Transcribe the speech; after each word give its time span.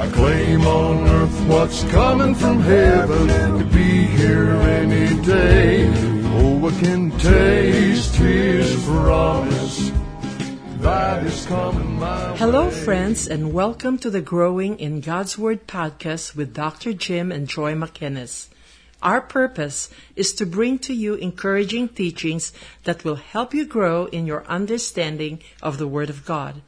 I 0.00 0.08
claim 0.12 0.66
on 0.66 1.06
earth 1.08 1.40
what's 1.46 1.84
coming 1.90 2.34
from 2.34 2.58
heaven 2.60 3.28
could 3.58 3.70
be 3.70 4.06
here 4.16 4.48
any 4.48 5.22
day. 5.22 5.92
Oh, 6.40 6.66
I 6.66 6.80
can 6.80 7.10
taste 7.18 8.14
his 8.14 8.82
promise. 8.86 9.92
That 10.78 11.26
is 11.26 11.44
coming 11.44 11.98
my 11.98 12.34
Hello, 12.38 12.70
friends, 12.70 13.28
and 13.28 13.52
welcome 13.52 13.98
to 13.98 14.08
the 14.08 14.22
Growing 14.22 14.80
in 14.80 15.02
God's 15.02 15.36
Word 15.36 15.66
podcast 15.66 16.34
with 16.34 16.54
Dr. 16.54 16.94
Jim 16.94 17.30
and 17.30 17.46
Joy 17.46 17.74
McInnes. 17.74 18.48
Our 19.02 19.20
purpose 19.20 19.90
is 20.16 20.32
to 20.40 20.46
bring 20.46 20.78
to 20.78 20.94
you 20.94 21.12
encouraging 21.16 21.88
teachings 21.88 22.54
that 22.84 23.04
will 23.04 23.16
help 23.16 23.52
you 23.52 23.66
grow 23.66 24.06
in 24.06 24.24
your 24.26 24.46
understanding 24.46 25.42
of 25.60 25.76
the 25.76 25.86
Word 25.86 26.08
of 26.08 26.24
God. 26.24 26.62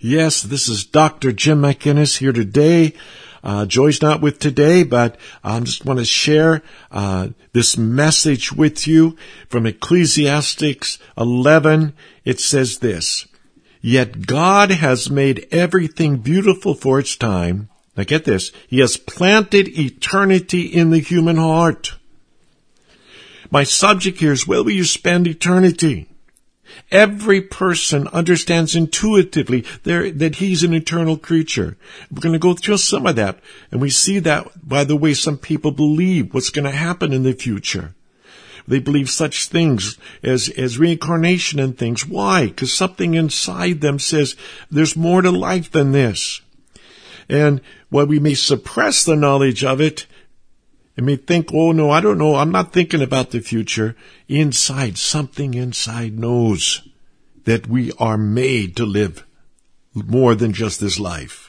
Yes, 0.00 0.42
this 0.42 0.68
is 0.68 0.84
Dr. 0.84 1.32
Jim 1.32 1.60
McInnes 1.60 2.18
here 2.18 2.32
today. 2.32 2.94
Uh, 3.42 3.66
Joy's 3.66 4.00
not 4.00 4.20
with 4.20 4.38
today, 4.38 4.84
but 4.84 5.16
I 5.42 5.58
just 5.58 5.84
want 5.84 5.98
to 5.98 6.04
share 6.04 6.62
uh, 6.92 7.30
this 7.52 7.76
message 7.76 8.52
with 8.52 8.86
you 8.86 9.16
from 9.48 9.66
Ecclesiastes 9.66 10.98
11. 11.16 11.94
It 12.24 12.38
says 12.38 12.78
this, 12.78 13.26
Yet 13.80 14.26
God 14.26 14.70
has 14.70 15.10
made 15.10 15.48
everything 15.50 16.18
beautiful 16.18 16.74
for 16.74 17.00
its 17.00 17.16
time. 17.16 17.68
Now 17.96 18.04
get 18.04 18.24
this, 18.24 18.52
He 18.68 18.78
has 18.78 18.96
planted 18.96 19.66
eternity 19.76 20.62
in 20.62 20.90
the 20.90 21.00
human 21.00 21.38
heart. 21.38 21.96
My 23.50 23.64
subject 23.64 24.20
here 24.20 24.32
is, 24.32 24.46
where 24.46 24.62
will 24.62 24.70
you 24.70 24.84
spend 24.84 25.26
eternity? 25.26 26.08
Every 26.90 27.40
person 27.40 28.08
understands 28.08 28.74
intuitively 28.74 29.64
there, 29.84 30.10
that 30.10 30.36
he's 30.36 30.62
an 30.62 30.74
eternal 30.74 31.16
creature. 31.16 31.76
We're 32.10 32.20
going 32.20 32.32
to 32.32 32.38
go 32.38 32.54
through 32.54 32.78
some 32.78 33.06
of 33.06 33.16
that. 33.16 33.38
And 33.70 33.80
we 33.80 33.90
see 33.90 34.18
that 34.20 34.68
by 34.68 34.84
the 34.84 34.96
way 34.96 35.14
some 35.14 35.38
people 35.38 35.70
believe 35.70 36.32
what's 36.32 36.50
going 36.50 36.64
to 36.64 36.70
happen 36.70 37.12
in 37.12 37.22
the 37.22 37.32
future. 37.32 37.94
They 38.66 38.80
believe 38.80 39.08
such 39.08 39.46
things 39.46 39.96
as, 40.22 40.50
as 40.50 40.78
reincarnation 40.78 41.58
and 41.58 41.76
things. 41.76 42.06
Why? 42.06 42.46
Because 42.46 42.72
something 42.72 43.14
inside 43.14 43.80
them 43.80 43.98
says 43.98 44.36
there's 44.70 44.94
more 44.94 45.22
to 45.22 45.30
life 45.30 45.70
than 45.72 45.92
this. 45.92 46.42
And 47.30 47.62
while 47.88 48.06
we 48.06 48.18
may 48.18 48.34
suppress 48.34 49.04
the 49.04 49.16
knowledge 49.16 49.64
of 49.64 49.80
it, 49.80 50.06
and 50.98 51.06
may 51.06 51.14
think, 51.14 51.50
oh 51.54 51.70
no, 51.70 51.92
I 51.92 52.00
don't 52.00 52.18
know, 52.18 52.34
I'm 52.34 52.50
not 52.50 52.72
thinking 52.72 53.00
about 53.00 53.30
the 53.30 53.38
future. 53.38 53.94
Inside, 54.26 54.98
something 54.98 55.54
inside 55.54 56.18
knows 56.18 56.82
that 57.44 57.68
we 57.68 57.92
are 58.00 58.18
made 58.18 58.76
to 58.76 58.84
live 58.84 59.24
more 59.94 60.34
than 60.34 60.52
just 60.52 60.80
this 60.80 60.98
life. 60.98 61.47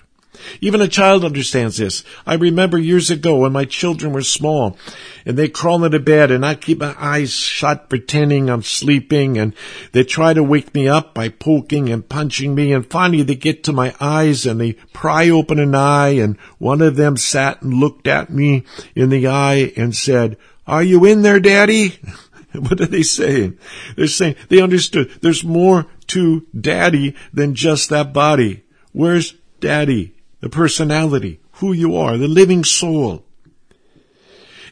Even 0.61 0.81
a 0.81 0.87
child 0.87 1.25
understands 1.25 1.77
this. 1.77 2.03
I 2.25 2.35
remember 2.35 2.77
years 2.77 3.09
ago 3.09 3.37
when 3.37 3.51
my 3.51 3.65
children 3.65 4.13
were 4.13 4.21
small 4.21 4.77
and 5.25 5.37
they 5.37 5.47
crawl 5.47 5.83
into 5.83 5.99
bed 5.99 6.31
and 6.31 6.45
I 6.45 6.55
keep 6.55 6.79
my 6.79 6.95
eyes 6.97 7.31
shut 7.31 7.89
pretending 7.89 8.49
I'm 8.49 8.63
sleeping 8.63 9.37
and 9.37 9.53
they 9.91 10.03
try 10.03 10.33
to 10.33 10.43
wake 10.43 10.73
me 10.73 10.87
up 10.87 11.13
by 11.13 11.29
poking 11.29 11.89
and 11.89 12.07
punching 12.07 12.55
me 12.55 12.73
and 12.73 12.89
finally 12.89 13.23
they 13.23 13.35
get 13.35 13.63
to 13.65 13.73
my 13.73 13.93
eyes 13.99 14.45
and 14.45 14.59
they 14.59 14.73
pry 14.93 15.29
open 15.29 15.59
an 15.59 15.75
eye 15.75 16.09
and 16.09 16.37
one 16.57 16.81
of 16.81 16.95
them 16.95 17.17
sat 17.17 17.61
and 17.61 17.73
looked 17.73 18.07
at 18.07 18.29
me 18.29 18.63
in 18.95 19.09
the 19.09 19.27
eye 19.27 19.73
and 19.75 19.95
said, 19.95 20.37
are 20.67 20.83
you 20.83 21.03
in 21.05 21.23
there, 21.23 21.39
daddy? 21.39 21.99
What 22.51 22.81
are 22.81 22.87
they 22.87 23.03
saying? 23.03 23.59
They're 23.95 24.07
saying 24.07 24.35
they 24.49 24.59
understood 24.59 25.11
there's 25.21 25.43
more 25.43 25.85
to 26.07 26.47
daddy 26.59 27.15
than 27.31 27.53
just 27.53 27.89
that 27.89 28.11
body. 28.11 28.63
Where's 28.91 29.35
daddy? 29.59 30.15
The 30.41 30.49
personality, 30.49 31.39
who 31.53 31.73
you 31.73 31.95
are, 31.95 32.17
the 32.17 32.27
living 32.27 32.63
soul. 32.63 33.25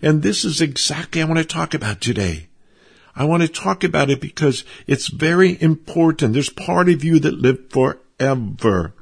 And 0.01 0.21
this 0.21 0.45
is 0.45 0.61
exactly 0.61 1.21
I 1.21 1.25
want 1.25 1.39
to 1.39 1.45
talk 1.45 1.73
about 1.73 2.01
today. 2.01 2.47
I 3.15 3.25
want 3.25 3.41
to 3.41 3.49
talk 3.49 3.83
about 3.83 4.09
it 4.09 4.21
because 4.21 4.63
it's 4.85 5.07
very 5.07 5.59
important. 5.61 6.33
There's 6.33 6.49
part 6.49 6.87
of 6.87 7.03
you 7.03 7.19
that 7.19 7.39
live 7.39 7.69
forever. 7.69 8.93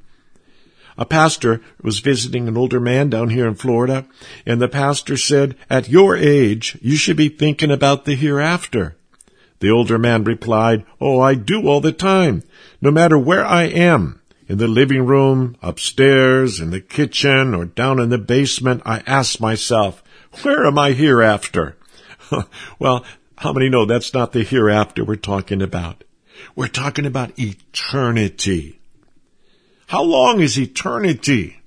A 0.97 1.05
pastor 1.05 1.61
was 1.81 1.99
visiting 1.99 2.47
an 2.47 2.55
older 2.55 2.79
man 2.79 3.09
down 3.09 3.29
here 3.29 3.47
in 3.47 3.55
Florida, 3.55 4.05
and 4.45 4.61
the 4.61 4.69
pastor 4.69 5.17
said, 5.17 5.57
At 5.69 5.89
your 5.89 6.15
age, 6.15 6.77
you 6.81 6.95
should 6.95 7.17
be 7.17 7.27
thinking 7.27 7.69
about 7.69 8.05
the 8.05 8.15
hereafter. 8.15 8.95
The 9.59 9.69
older 9.69 9.97
man 9.97 10.23
replied, 10.23 10.85
Oh, 11.01 11.19
I 11.19 11.35
do 11.35 11.67
all 11.67 11.81
the 11.81 11.91
time, 11.91 12.43
no 12.81 12.91
matter 12.91 13.17
where 13.17 13.43
I 13.43 13.63
am. 13.63 14.21
In 14.47 14.59
the 14.59 14.67
living 14.67 15.05
room, 15.05 15.57
upstairs, 15.61 16.59
in 16.59 16.69
the 16.69 16.81
kitchen, 16.81 17.55
or 17.55 17.65
down 17.65 17.99
in 17.99 18.09
the 18.09 18.19
basement, 18.19 18.83
I 18.85 19.01
ask 19.07 19.39
myself, 19.39 20.03
Where 20.43 20.65
am 20.65 20.77
I 20.77 20.91
hereafter? 20.91 21.77
well, 22.79 23.03
how 23.37 23.53
many 23.53 23.69
know 23.69 23.85
that's 23.85 24.13
not 24.13 24.33
the 24.33 24.43
hereafter 24.43 25.03
we're 25.03 25.15
talking 25.15 25.61
about? 25.61 26.03
We're 26.55 26.67
talking 26.67 27.05
about 27.05 27.37
eternity. 27.39 28.79
How 29.87 30.03
long 30.03 30.41
is 30.41 30.59
eternity? 30.59 31.61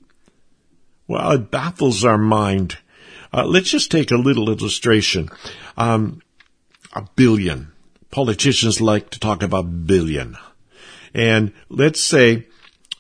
Well, 1.07 1.33
it 1.33 1.51
baffles 1.51 2.05
our 2.05 2.19
mind. 2.19 2.79
Uh, 3.33 3.45
let's 3.45 3.71
just 3.71 3.91
take 3.91 4.11
a 4.11 4.17
little 4.17 4.51
illustration. 4.51 5.31
Um, 5.77 6.23
a 6.93 7.07
billion. 7.17 7.73
Politicians 8.11 8.81
like 8.81 9.11
to 9.11 9.21
talk 9.21 9.43
about 9.43 9.87
billion. 9.87 10.37
And 11.15 11.53
let's 11.69 12.03
say 12.03 12.48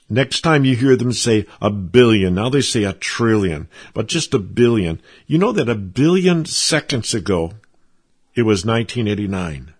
next 0.08 0.40
time 0.40 0.64
you 0.64 0.76
hear 0.76 0.96
them 0.96 1.12
say 1.12 1.46
a 1.60 1.70
billion, 1.70 2.34
now 2.34 2.48
they 2.48 2.60
say 2.60 2.84
a 2.84 2.92
trillion, 2.92 3.68
but 3.94 4.08
just 4.08 4.34
a 4.34 4.38
billion. 4.38 5.00
You 5.26 5.38
know 5.38 5.52
that 5.52 5.68
a 5.68 5.74
billion 5.74 6.44
seconds 6.44 7.14
ago, 7.14 7.52
it 8.34 8.42
was 8.42 8.64
1989. 8.64 9.74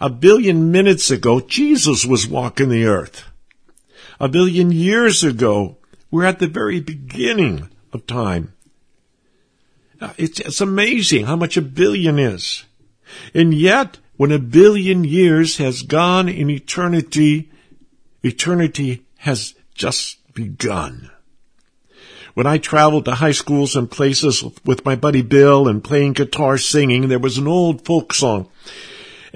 A 0.00 0.10
billion 0.10 0.70
minutes 0.70 1.10
ago, 1.10 1.40
Jesus 1.40 2.04
was 2.04 2.28
walking 2.28 2.68
the 2.68 2.84
earth 2.84 3.24
a 4.20 4.28
billion 4.28 4.70
years 4.72 5.24
ago. 5.24 5.78
We're 6.10 6.24
at 6.24 6.38
the 6.38 6.46
very 6.46 6.80
beginning 6.80 7.68
of 7.92 8.06
time. 8.06 8.54
It's, 10.18 10.40
it's 10.40 10.60
amazing 10.60 11.26
how 11.26 11.36
much 11.36 11.56
a 11.56 11.62
billion 11.62 12.18
is. 12.18 12.64
And 13.32 13.54
yet, 13.54 13.98
when 14.16 14.32
a 14.32 14.38
billion 14.38 15.04
years 15.04 15.56
has 15.58 15.82
gone 15.82 16.28
in 16.28 16.50
eternity, 16.50 17.50
eternity 18.22 19.05
has 19.18 19.54
just 19.74 20.18
begun. 20.34 21.10
When 22.34 22.46
I 22.46 22.58
traveled 22.58 23.06
to 23.06 23.14
high 23.14 23.32
schools 23.32 23.76
and 23.76 23.90
places 23.90 24.44
with 24.64 24.84
my 24.84 24.94
buddy 24.94 25.22
Bill 25.22 25.68
and 25.68 25.82
playing 25.82 26.12
guitar 26.12 26.58
singing, 26.58 27.08
there 27.08 27.18
was 27.18 27.38
an 27.38 27.48
old 27.48 27.84
folk 27.84 28.12
song 28.12 28.50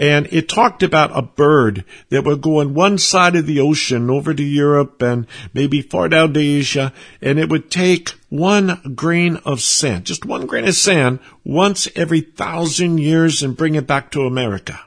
and 0.01 0.29
it 0.33 0.49
talked 0.49 0.83
about 0.83 1.17
a 1.17 1.21
bird 1.21 1.85
that 2.09 2.25
would 2.25 2.41
go 2.41 2.61
on 2.61 2.73
one 2.73 2.97
side 2.97 3.37
of 3.37 3.45
the 3.45 3.61
ocean 3.61 4.09
over 4.09 4.33
to 4.33 4.43
Europe 4.43 5.03
and 5.03 5.27
maybe 5.53 5.83
far 5.83 6.09
down 6.09 6.33
to 6.33 6.41
Asia, 6.41 6.95
and 7.21 7.39
it 7.39 7.51
would 7.51 7.71
take 7.71 8.09
one 8.31 8.95
grain 8.95 9.37
of 9.45 9.61
sand, 9.61 10.07
just 10.07 10.25
one 10.25 10.47
grain 10.47 10.67
of 10.67 10.75
sand, 10.75 11.19
once 11.45 11.87
every 11.95 12.23
thousand 12.23 12.97
years 12.97 13.43
and 13.43 13.59
bring 13.59 13.75
it 13.75 13.87
back 13.87 14.11
to 14.11 14.23
America. 14.23 14.81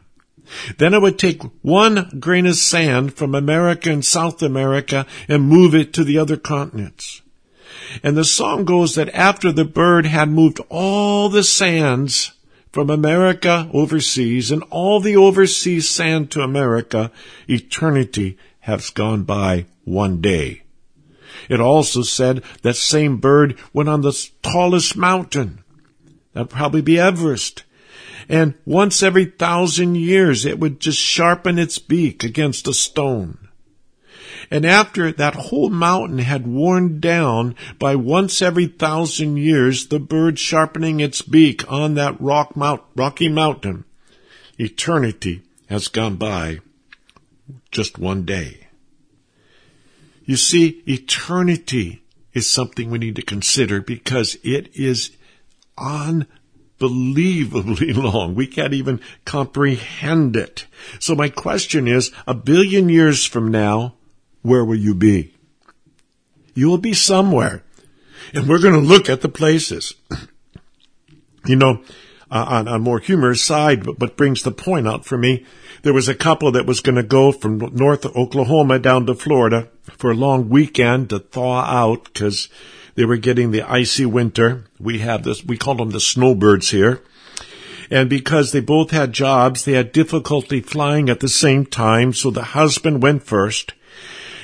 Then 0.78 0.94
it 0.94 1.02
would 1.02 1.20
take 1.20 1.42
one 1.62 2.18
grain 2.20 2.46
of 2.46 2.56
sand 2.56 3.16
from 3.16 3.36
America 3.36 3.92
and 3.92 4.04
South 4.04 4.42
America 4.42 5.06
and 5.28 5.48
move 5.48 5.74
it 5.74 5.94
to 5.94 6.04
the 6.04 6.18
other 6.18 6.38
continents. 6.38 7.22
And 8.02 8.18
the 8.18 8.24
song 8.24 8.66
goes 8.66 8.96
that 8.96 9.14
after 9.14 9.52
the 9.52 9.66
bird 9.66 10.06
had 10.06 10.30
moved 10.30 10.60
all 10.70 11.30
the 11.30 11.44
sands 11.44 12.32
from 12.72 12.90
America 12.90 13.70
overseas 13.74 14.52
and 14.52 14.64
all 14.72 15.00
the 15.00 15.16
overseas 15.16 15.88
sand 15.88 16.32
to 16.32 16.42
America, 16.42 17.12
eternity 17.48 18.38
has 18.62 18.90
gone 18.90 19.24
by 19.24 19.66
one 19.84 20.22
day. 20.22 20.64
It 21.50 21.60
also 21.60 22.02
said 22.02 22.44
that 22.62 22.76
same 22.76 23.18
bird 23.18 23.58
went 23.74 23.90
on 23.90 24.02
the 24.02 24.30
tallest 24.42 24.96
mountain. 24.96 25.64
That'd 26.34 26.50
probably 26.50 26.82
be 26.82 27.00
Everest. 27.00 27.64
And 28.30 28.56
once 28.66 29.04
every 29.04 29.26
thousand 29.26 29.96
years, 29.96 30.46
it 30.46 30.60
would 30.60 30.80
just 30.80 31.00
sharpen 31.00 31.60
its 31.60 31.80
beak 31.80 32.24
against 32.24 32.68
a 32.68 32.74
stone. 32.74 33.50
And 34.52 34.66
after 34.66 35.12
that 35.12 35.36
whole 35.36 35.70
mountain 35.70 36.20
had 36.20 36.46
worn 36.46 37.00
down 37.00 37.56
by 37.80 37.96
once 37.96 38.42
every 38.42 38.68
thousand 38.68 39.38
years, 39.38 39.88
the 39.88 40.00
bird 40.00 40.38
sharpening 40.38 41.00
its 41.00 41.22
beak 41.22 41.70
on 41.72 41.96
that 41.96 42.20
rock 42.20 42.56
mount, 42.56 42.82
rocky 42.96 43.30
mountain, 43.30 43.86
eternity 44.60 45.42
has 45.70 45.88
gone 45.88 46.18
by 46.18 46.60
just 47.72 47.98
one 47.98 48.26
day. 48.26 48.68
You 50.26 50.36
see, 50.36 50.84
eternity 50.88 52.04
is 52.34 52.50
something 52.50 52.90
we 52.90 53.00
need 53.00 53.16
to 53.16 53.22
consider 53.22 53.82
because 53.82 54.38
it 54.44 54.70
is 54.76 55.12
unbelievably 56.84 57.94
long. 57.94 58.36
We 58.36 58.48
can't 58.48 58.74
even 58.74 59.00
comprehend 59.26 60.36
it. 60.36 60.66
So 61.00 61.16
my 61.16 61.30
question 61.30 61.88
is, 61.88 62.12
a 62.28 62.34
billion 62.34 62.90
years 62.90 63.26
from 63.26 63.52
now, 63.52 63.96
where 64.42 64.66
will 64.66 64.76
you 64.76 64.94
be? 64.94 65.34
You 66.54 66.68
will 66.68 66.78
be 66.78 66.94
somewhere. 66.94 67.64
And 68.34 68.48
we're 68.48 68.62
going 68.62 68.74
to 68.74 68.80
look 68.80 69.10
at 69.10 69.22
the 69.22 69.30
places. 69.30 69.96
you 71.46 71.56
know, 71.56 71.84
uh, 72.32 72.46
on 72.48 72.68
a 72.68 72.80
more 72.80 73.00
humorous 73.00 73.42
side, 73.42 73.86
but, 73.86 74.00
but 74.00 74.18
brings 74.18 74.44
the 74.44 74.52
point 74.52 74.88
out 74.88 75.06
for 75.06 75.18
me. 75.18 75.46
There 75.84 75.94
was 75.94 76.08
a 76.08 76.16
couple 76.16 76.52
that 76.54 76.66
was 76.66 76.80
going 76.80 76.96
to 76.96 77.04
go 77.04 77.32
from 77.32 77.58
North 77.58 78.06
Oklahoma 78.06 78.80
down 78.80 79.06
to 79.06 79.16
Florida 79.16 79.70
for 79.98 80.12
a 80.12 80.16
long 80.16 80.50
weekend 80.50 81.10
to 81.10 81.20
thaw 81.20 81.62
out 81.62 82.06
because 82.06 82.50
they 82.96 83.06
were 83.06 83.18
getting 83.18 83.52
the 83.52 83.62
icy 83.62 84.06
winter. 84.06 84.66
We 84.80 85.00
have 85.00 85.24
this, 85.24 85.44
we 85.44 85.58
call 85.58 85.76
them 85.76 85.92
the 85.92 86.00
snowbirds 86.00 86.70
here. 86.70 87.02
And 87.90 88.10
because 88.10 88.52
they 88.52 88.60
both 88.60 88.92
had 88.92 89.14
jobs, 89.14 89.66
they 89.66 89.74
had 89.74 89.92
difficulty 89.92 90.62
flying 90.62 91.10
at 91.10 91.20
the 91.20 91.30
same 91.30 91.66
time, 91.66 92.14
so 92.14 92.32
the 92.32 92.44
husband 92.44 93.04
went 93.04 93.24
first. 93.24 93.74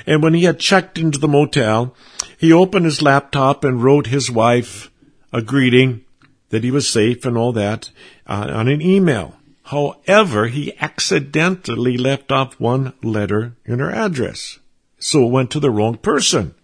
And 0.06 0.22
when 0.22 0.34
he 0.34 0.44
had 0.44 0.60
checked 0.60 0.98
into 0.98 1.20
the 1.20 1.28
motel, 1.28 1.96
he 2.38 2.52
opened 2.54 2.86
his 2.86 3.02
laptop 3.02 3.64
and 3.64 3.84
wrote 3.84 4.08
his 4.08 4.30
wife 4.32 4.92
a 5.32 5.42
greeting 5.42 6.04
that 6.50 6.64
he 6.64 6.72
was 6.72 6.90
safe 6.90 7.26
and 7.26 7.38
all 7.38 7.52
that 7.54 7.92
uh, 8.28 8.50
on 8.52 8.68
an 8.68 8.82
email. 8.82 9.36
However, 9.64 10.48
he 10.48 10.74
accidentally 10.80 11.98
left 11.98 12.32
off 12.32 12.60
one 12.60 12.94
letter 13.04 13.56
in 13.66 13.80
her 13.80 13.92
address. 13.92 14.58
So 14.98 15.26
it 15.26 15.32
went 15.32 15.52
to 15.52 15.60
the 15.60 15.70
wrong 15.70 15.98
person. 15.98 16.56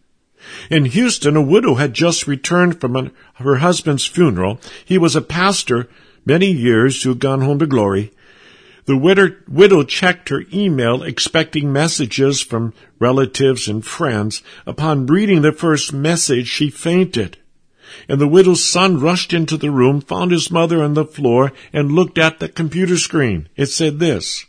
In 0.69 0.85
Houston, 0.85 1.35
a 1.35 1.41
widow 1.41 1.75
had 1.75 1.93
just 1.93 2.27
returned 2.27 2.79
from 2.79 2.95
an, 2.95 3.11
her 3.35 3.57
husband's 3.57 4.05
funeral. 4.05 4.59
He 4.83 4.97
was 4.97 5.15
a 5.15 5.21
pastor 5.21 5.89
many 6.25 6.51
years 6.51 7.03
who 7.03 7.09
had 7.09 7.19
gone 7.19 7.41
home 7.41 7.59
to 7.59 7.67
glory. 7.67 8.11
The 8.85 8.97
widow, 8.97 9.35
widow 9.47 9.83
checked 9.83 10.29
her 10.29 10.43
email 10.53 11.01
expecting 11.01 11.73
messages 11.73 12.41
from 12.41 12.73
relatives 12.99 13.67
and 13.67 13.83
friends. 13.83 14.43
Upon 14.67 15.07
reading 15.07 15.41
the 15.41 15.51
first 15.51 15.91
message, 15.91 16.47
she 16.47 16.69
fainted. 16.69 17.37
And 18.07 18.19
the 18.19 18.27
widow's 18.27 18.63
son 18.63 18.99
rushed 18.99 19.33
into 19.33 19.57
the 19.57 19.71
room, 19.71 20.01
found 20.01 20.31
his 20.31 20.51
mother 20.51 20.83
on 20.83 20.93
the 20.93 21.05
floor, 21.05 21.51
and 21.73 21.91
looked 21.91 22.17
at 22.17 22.39
the 22.39 22.49
computer 22.49 22.97
screen. 22.97 23.49
It 23.55 23.67
said 23.67 23.99
this, 23.99 24.45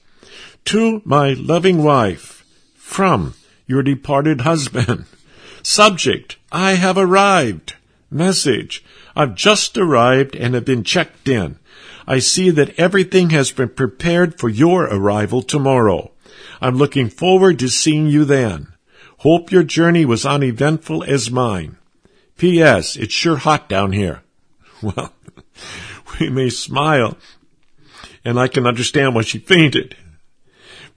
To 0.66 1.00
my 1.04 1.32
loving 1.32 1.82
wife, 1.82 2.44
from 2.74 3.34
your 3.66 3.82
departed 3.82 4.42
husband. 4.42 5.06
Subject, 5.68 6.36
I 6.52 6.74
have 6.74 6.96
arrived. 6.96 7.74
Message, 8.08 8.84
I've 9.16 9.34
just 9.34 9.76
arrived 9.76 10.36
and 10.36 10.54
have 10.54 10.64
been 10.64 10.84
checked 10.84 11.26
in. 11.28 11.58
I 12.06 12.20
see 12.20 12.50
that 12.50 12.78
everything 12.78 13.30
has 13.30 13.50
been 13.50 13.70
prepared 13.70 14.38
for 14.38 14.48
your 14.48 14.84
arrival 14.84 15.42
tomorrow. 15.42 16.12
I'm 16.60 16.76
looking 16.76 17.08
forward 17.08 17.58
to 17.58 17.68
seeing 17.68 18.06
you 18.06 18.24
then. 18.24 18.74
Hope 19.18 19.50
your 19.50 19.64
journey 19.64 20.04
was 20.04 20.24
uneventful 20.24 21.02
as 21.02 21.32
mine. 21.32 21.78
P.S. 22.38 22.94
It's 22.94 23.12
sure 23.12 23.38
hot 23.38 23.68
down 23.68 23.90
here. 23.90 24.22
Well, 24.82 25.12
we 26.20 26.30
may 26.30 26.48
smile, 26.48 27.18
and 28.24 28.38
I 28.38 28.46
can 28.46 28.68
understand 28.68 29.16
why 29.16 29.22
she 29.22 29.40
fainted. 29.40 29.96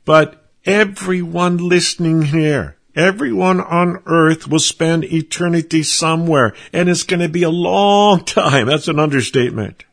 But 0.05 0.45
everyone 0.63 1.57
listening 1.57 2.21
here 2.21 2.75
Everyone 2.95 3.61
on 3.61 4.01
earth 4.05 4.47
will 4.47 4.59
spend 4.59 5.05
eternity 5.05 5.83
somewhere, 5.83 6.53
and 6.73 6.89
it's 6.89 7.03
going 7.03 7.19
to 7.19 7.29
be 7.29 7.43
a 7.43 7.49
long 7.49 8.25
time. 8.25 8.67
That's 8.67 8.87
an 8.87 8.99
understatement. 8.99 9.85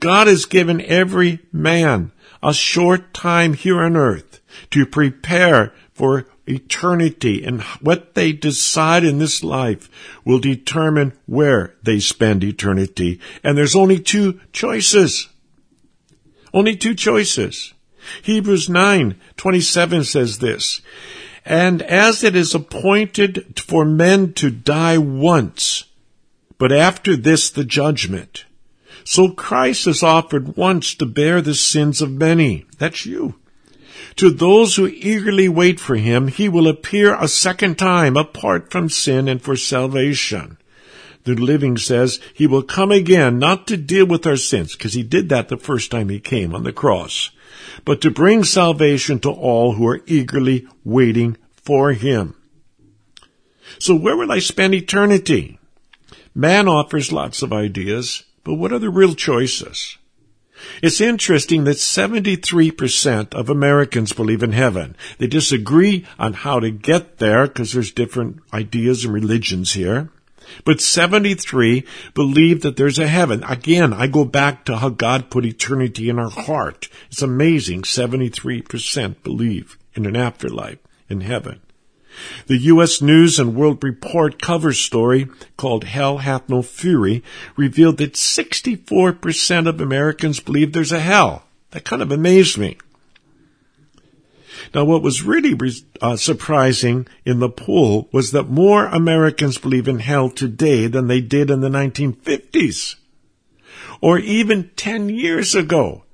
God 0.00 0.26
has 0.26 0.46
given 0.46 0.80
every 0.80 1.40
man 1.52 2.12
a 2.42 2.54
short 2.54 3.12
time 3.12 3.52
here 3.52 3.82
on 3.82 3.96
earth 3.96 4.40
to 4.70 4.86
prepare 4.86 5.74
for 5.92 6.26
eternity, 6.46 7.44
and 7.44 7.62
what 7.80 8.14
they 8.14 8.32
decide 8.32 9.04
in 9.04 9.18
this 9.18 9.44
life 9.44 9.90
will 10.24 10.38
determine 10.38 11.12
where 11.26 11.74
they 11.82 12.00
spend 12.00 12.42
eternity. 12.42 13.20
And 13.44 13.56
there's 13.56 13.76
only 13.76 14.00
two 14.00 14.40
choices. 14.52 15.28
Only 16.54 16.76
two 16.76 16.94
choices. 16.94 17.74
Hebrews 18.22 18.68
9:27 18.68 20.04
says 20.04 20.38
this, 20.38 20.80
and 21.48 21.80
as 21.80 22.22
it 22.22 22.36
is 22.36 22.54
appointed 22.54 23.58
for 23.58 23.82
men 23.82 24.34
to 24.34 24.50
die 24.50 24.98
once, 24.98 25.84
but 26.58 26.70
after 26.70 27.16
this 27.16 27.48
the 27.48 27.64
judgment. 27.64 28.44
So 29.02 29.30
Christ 29.30 29.86
is 29.86 30.02
offered 30.02 30.58
once 30.58 30.94
to 30.96 31.06
bear 31.06 31.40
the 31.40 31.54
sins 31.54 32.02
of 32.02 32.10
many. 32.10 32.66
That's 32.76 33.06
you. 33.06 33.36
To 34.16 34.28
those 34.28 34.76
who 34.76 34.88
eagerly 34.88 35.48
wait 35.48 35.80
for 35.80 35.96
him, 35.96 36.28
he 36.28 36.50
will 36.50 36.68
appear 36.68 37.14
a 37.14 37.26
second 37.26 37.78
time 37.78 38.18
apart 38.18 38.70
from 38.70 38.90
sin 38.90 39.26
and 39.26 39.40
for 39.40 39.56
salvation. 39.56 40.58
The 41.24 41.34
living 41.34 41.78
says 41.78 42.20
he 42.34 42.46
will 42.46 42.62
come 42.62 42.92
again 42.92 43.38
not 43.38 43.66
to 43.68 43.78
deal 43.78 44.04
with 44.04 44.26
our 44.26 44.36
sins, 44.36 44.72
because 44.72 44.92
he 44.92 45.02
did 45.02 45.30
that 45.30 45.48
the 45.48 45.56
first 45.56 45.90
time 45.90 46.10
he 46.10 46.20
came 46.20 46.54
on 46.54 46.64
the 46.64 46.72
cross, 46.72 47.30
but 47.84 48.00
to 48.00 48.10
bring 48.10 48.44
salvation 48.44 49.18
to 49.20 49.30
all 49.30 49.72
who 49.72 49.86
are 49.86 50.00
eagerly 50.06 50.66
waiting 50.84 51.36
for 51.56 51.92
him. 51.92 52.34
So 53.78 53.94
where 53.94 54.16
will 54.16 54.32
I 54.32 54.38
spend 54.38 54.74
eternity? 54.74 55.58
Man 56.34 56.68
offers 56.68 57.12
lots 57.12 57.42
of 57.42 57.52
ideas, 57.52 58.24
but 58.44 58.54
what 58.54 58.72
are 58.72 58.78
the 58.78 58.90
real 58.90 59.14
choices? 59.14 59.98
It's 60.82 61.00
interesting 61.00 61.64
that 61.64 61.76
73% 61.76 63.34
of 63.34 63.48
Americans 63.48 64.12
believe 64.12 64.42
in 64.42 64.52
heaven. 64.52 64.96
They 65.18 65.26
disagree 65.26 66.04
on 66.18 66.32
how 66.32 66.60
to 66.60 66.70
get 66.70 67.18
there 67.18 67.46
because 67.46 67.72
there's 67.72 67.92
different 67.92 68.40
ideas 68.52 69.04
and 69.04 69.14
religions 69.14 69.72
here. 69.74 70.10
But 70.64 70.80
73 70.80 71.84
believe 72.14 72.62
that 72.62 72.76
there's 72.76 72.98
a 72.98 73.08
heaven. 73.08 73.42
Again, 73.44 73.92
I 73.92 74.06
go 74.06 74.24
back 74.24 74.64
to 74.64 74.78
how 74.78 74.88
God 74.90 75.30
put 75.30 75.44
eternity 75.44 76.08
in 76.08 76.18
our 76.18 76.30
heart. 76.30 76.88
It's 77.10 77.22
amazing. 77.22 77.82
73% 77.82 79.22
believe 79.22 79.78
in 79.94 80.06
an 80.06 80.16
afterlife 80.16 80.78
in 81.08 81.22
heaven. 81.22 81.60
The 82.46 82.58
U.S. 82.58 83.00
News 83.00 83.38
and 83.38 83.54
World 83.54 83.82
Report 83.84 84.42
cover 84.42 84.72
story 84.72 85.28
called 85.56 85.84
Hell 85.84 86.18
Hath 86.18 86.48
No 86.48 86.62
Fury 86.62 87.22
revealed 87.56 87.98
that 87.98 88.14
64% 88.14 89.68
of 89.68 89.80
Americans 89.80 90.40
believe 90.40 90.72
there's 90.72 90.92
a 90.92 91.00
hell. 91.00 91.44
That 91.70 91.84
kind 91.84 92.02
of 92.02 92.10
amazed 92.10 92.58
me. 92.58 92.78
Now, 94.74 94.84
what 94.84 95.02
was 95.02 95.22
really 95.22 95.58
uh, 96.00 96.16
surprising 96.16 97.06
in 97.24 97.40
the 97.40 97.48
poll 97.48 98.08
was 98.12 98.32
that 98.32 98.48
more 98.48 98.86
Americans 98.86 99.58
believe 99.58 99.88
in 99.88 100.00
hell 100.00 100.30
today 100.30 100.86
than 100.86 101.06
they 101.06 101.20
did 101.20 101.50
in 101.50 101.60
the 101.60 101.68
1950s 101.68 102.96
or 104.00 104.18
even 104.18 104.70
10 104.76 105.08
years 105.08 105.54
ago. 105.54 106.04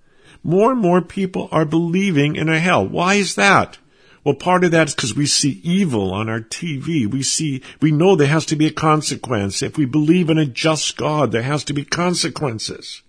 More 0.43 0.73
and 0.73 0.81
more 0.81 1.01
people 1.01 1.49
are 1.51 1.65
believing 1.65 2.37
in 2.37 2.49
a 2.49 2.59
hell. 2.59 2.87
Why 2.87 3.15
is 3.15 3.35
that? 3.35 3.79
Well, 4.25 4.35
part 4.35 4.65
of 4.65 4.71
that 4.71 4.89
is 4.89 4.95
because 4.95 5.15
we 5.15 5.27
see 5.27 5.61
evil 5.63 6.13
on 6.13 6.31
our 6.31 6.41
TV. 6.41 7.07
We 7.07 7.23
see, 7.23 7.63
we 7.81 7.93
know 7.93 8.17
there 8.17 8.27
has 8.27 8.47
to 8.47 8.57
be 8.57 8.67
a 8.67 8.73
consequence. 8.73 9.63
If 9.63 9.77
we 9.77 9.85
believe 9.85 10.31
in 10.31 10.39
a 10.39 10.47
just 10.47 10.97
God, 10.97 11.31
there 11.31 11.43
has 11.43 11.65
to 11.65 11.75
be 11.75 11.85
consequences. 11.85 13.03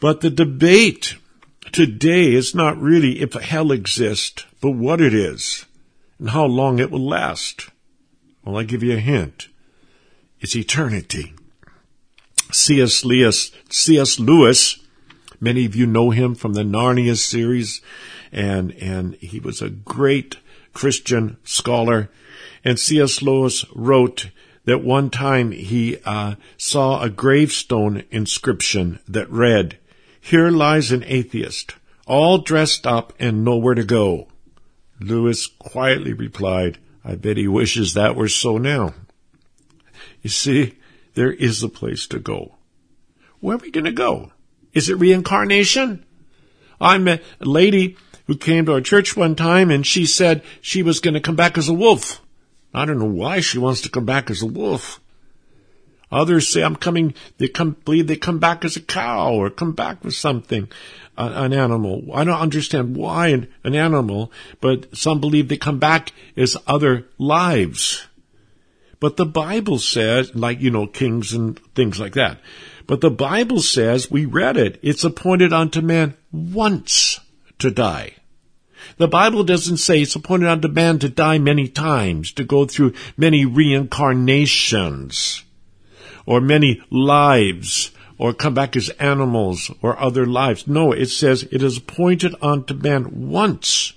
But 0.00 0.20
the 0.20 0.30
debate 0.30 1.16
today 1.72 2.34
is 2.34 2.54
not 2.54 2.80
really 2.80 3.20
if 3.20 3.34
hell 3.34 3.72
exists, 3.72 4.44
but 4.60 4.72
what 4.72 5.00
it 5.00 5.14
is 5.14 5.66
and 6.18 6.30
how 6.30 6.44
long 6.44 6.78
it 6.78 6.90
will 6.90 7.06
last. 7.06 7.70
Well, 8.44 8.56
I 8.56 8.62
give 8.62 8.82
you 8.82 8.94
a 8.94 9.00
hint. 9.00 9.48
It's 10.40 10.56
eternity. 10.56 11.34
C.S. 12.52 13.04
Lewis, 13.04 13.50
C.S. 13.70 14.20
Lewis, 14.20 14.78
many 15.40 15.64
of 15.64 15.74
you 15.74 15.86
know 15.86 16.10
him 16.10 16.34
from 16.34 16.52
the 16.54 16.62
Narnia 16.62 17.16
series, 17.16 17.80
and, 18.30 18.72
and 18.74 19.14
he 19.16 19.40
was 19.40 19.60
a 19.60 19.70
great 19.70 20.36
Christian 20.72 21.38
scholar. 21.42 22.08
And 22.64 22.78
C.S. 22.78 23.20
Lewis 23.22 23.64
wrote 23.74 24.30
that 24.64 24.84
one 24.84 25.10
time 25.10 25.50
he 25.52 25.98
uh, 26.04 26.36
saw 26.56 27.02
a 27.02 27.10
gravestone 27.10 28.04
inscription 28.10 29.00
that 29.08 29.30
read, 29.30 29.78
here 30.26 30.50
lies 30.50 30.90
an 30.90 31.04
atheist, 31.06 31.76
all 32.04 32.38
dressed 32.38 32.84
up 32.84 33.12
and 33.20 33.44
nowhere 33.44 33.76
to 33.76 33.84
go. 33.84 34.26
Lewis 34.98 35.46
quietly 35.46 36.12
replied, 36.12 36.78
I 37.04 37.14
bet 37.14 37.36
he 37.36 37.46
wishes 37.46 37.94
that 37.94 38.16
were 38.16 38.26
so 38.26 38.58
now. 38.58 38.92
You 40.22 40.30
see, 40.30 40.74
there 41.14 41.30
is 41.30 41.62
a 41.62 41.68
place 41.68 42.08
to 42.08 42.18
go. 42.18 42.56
Where 43.38 43.54
are 43.54 43.60
we 43.60 43.70
going 43.70 43.84
to 43.84 43.92
go? 43.92 44.32
Is 44.72 44.90
it 44.90 44.98
reincarnation? 44.98 46.04
I 46.80 46.98
met 46.98 47.22
a 47.40 47.44
lady 47.44 47.96
who 48.26 48.36
came 48.36 48.66
to 48.66 48.72
our 48.72 48.80
church 48.80 49.16
one 49.16 49.36
time 49.36 49.70
and 49.70 49.86
she 49.86 50.06
said 50.06 50.42
she 50.60 50.82
was 50.82 50.98
going 50.98 51.14
to 51.14 51.20
come 51.20 51.36
back 51.36 51.56
as 51.56 51.68
a 51.68 51.72
wolf. 51.72 52.20
I 52.74 52.84
don't 52.84 52.98
know 52.98 53.04
why 53.04 53.38
she 53.38 53.58
wants 53.58 53.82
to 53.82 53.90
come 53.90 54.04
back 54.04 54.28
as 54.28 54.42
a 54.42 54.46
wolf. 54.46 55.00
Others 56.10 56.48
say 56.48 56.62
I'm 56.62 56.76
coming, 56.76 57.14
they 57.38 57.48
come, 57.48 57.76
believe 57.84 58.06
they 58.06 58.16
come 58.16 58.38
back 58.38 58.64
as 58.64 58.76
a 58.76 58.80
cow 58.80 59.34
or 59.34 59.50
come 59.50 59.72
back 59.72 60.04
with 60.04 60.14
something, 60.14 60.68
uh, 61.18 61.32
an 61.34 61.52
animal. 61.52 62.04
I 62.14 62.24
don't 62.24 62.38
understand 62.38 62.96
why 62.96 63.28
an, 63.28 63.48
an 63.64 63.74
animal, 63.74 64.30
but 64.60 64.96
some 64.96 65.20
believe 65.20 65.48
they 65.48 65.56
come 65.56 65.80
back 65.80 66.12
as 66.36 66.56
other 66.66 67.06
lives. 67.18 68.06
But 69.00 69.16
the 69.16 69.26
Bible 69.26 69.78
says, 69.78 70.34
like, 70.34 70.60
you 70.60 70.70
know, 70.70 70.86
kings 70.86 71.32
and 71.32 71.58
things 71.74 71.98
like 71.98 72.14
that. 72.14 72.40
But 72.86 73.00
the 73.00 73.10
Bible 73.10 73.60
says, 73.60 74.10
we 74.10 74.26
read 74.26 74.56
it, 74.56 74.78
it's 74.82 75.04
appointed 75.04 75.52
unto 75.52 75.80
man 75.80 76.14
once 76.30 77.18
to 77.58 77.70
die. 77.70 78.14
The 78.98 79.08
Bible 79.08 79.42
doesn't 79.42 79.78
say 79.78 80.02
it's 80.02 80.14
appointed 80.14 80.48
unto 80.48 80.68
man 80.68 81.00
to 81.00 81.08
die 81.08 81.38
many 81.38 81.66
times, 81.68 82.32
to 82.32 82.44
go 82.44 82.64
through 82.64 82.94
many 83.16 83.44
reincarnations, 83.44 85.42
or 86.26 86.40
many 86.40 86.82
lives, 86.90 87.92
or 88.18 88.34
come 88.34 88.54
back 88.54 88.76
as 88.76 88.90
animals, 88.90 89.70
or 89.80 89.98
other 89.98 90.26
lives. 90.26 90.66
No, 90.66 90.92
it 90.92 91.06
says 91.06 91.44
it 91.44 91.62
is 91.62 91.78
appointed 91.78 92.34
unto 92.42 92.74
man 92.74 93.30
once 93.30 93.94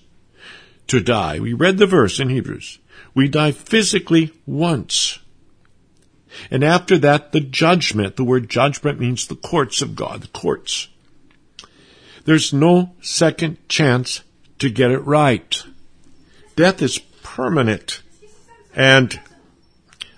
to 0.88 1.00
die. 1.00 1.40
We 1.40 1.54
read 1.54 1.78
the 1.78 1.88
verse 1.88 2.20
in 2.20 2.30
Hebrews. 2.30 2.80
We 3.14 3.28
die 3.28 3.52
physically 3.52 4.32
once. 4.46 5.20
And 6.52 6.64
after 6.64 6.98
that, 7.00 7.32
the 7.32 7.40
judgment. 7.40 8.16
The 8.16 8.24
word 8.24 8.50
judgment 8.50 9.00
means 9.00 9.28
the 9.28 9.36
courts 9.36 9.82
of 9.82 9.96
God, 9.96 10.22
the 10.22 10.28
courts. 10.28 10.88
There's 12.26 12.54
no 12.54 12.92
second 13.02 13.58
chance 13.68 14.22
to 14.60 14.70
get 14.70 14.92
it 14.92 15.00
right. 15.00 15.64
Death 16.56 16.82
is 16.82 17.00
permanent. 17.24 18.02
And 18.76 19.20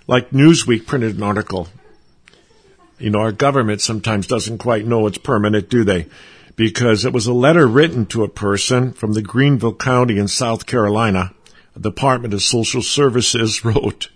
like 0.06 0.30
Newsweek 0.30 0.86
printed 0.86 1.16
an 1.16 1.22
article, 1.22 1.68
you 3.02 3.10
know, 3.10 3.18
our 3.18 3.32
government 3.32 3.80
sometimes 3.80 4.28
doesn't 4.28 4.58
quite 4.58 4.86
know 4.86 5.06
it's 5.06 5.18
permanent, 5.18 5.68
do 5.68 5.82
they? 5.82 6.06
Because 6.54 7.04
it 7.04 7.12
was 7.12 7.26
a 7.26 7.32
letter 7.32 7.66
written 7.66 8.06
to 8.06 8.22
a 8.22 8.28
person 8.28 8.92
from 8.92 9.12
the 9.12 9.22
Greenville 9.22 9.74
County 9.74 10.18
in 10.18 10.28
South 10.28 10.66
Carolina. 10.66 11.34
The 11.74 11.80
Department 11.80 12.32
of 12.32 12.42
Social 12.42 12.80
Services 12.80 13.64
wrote, 13.64 14.08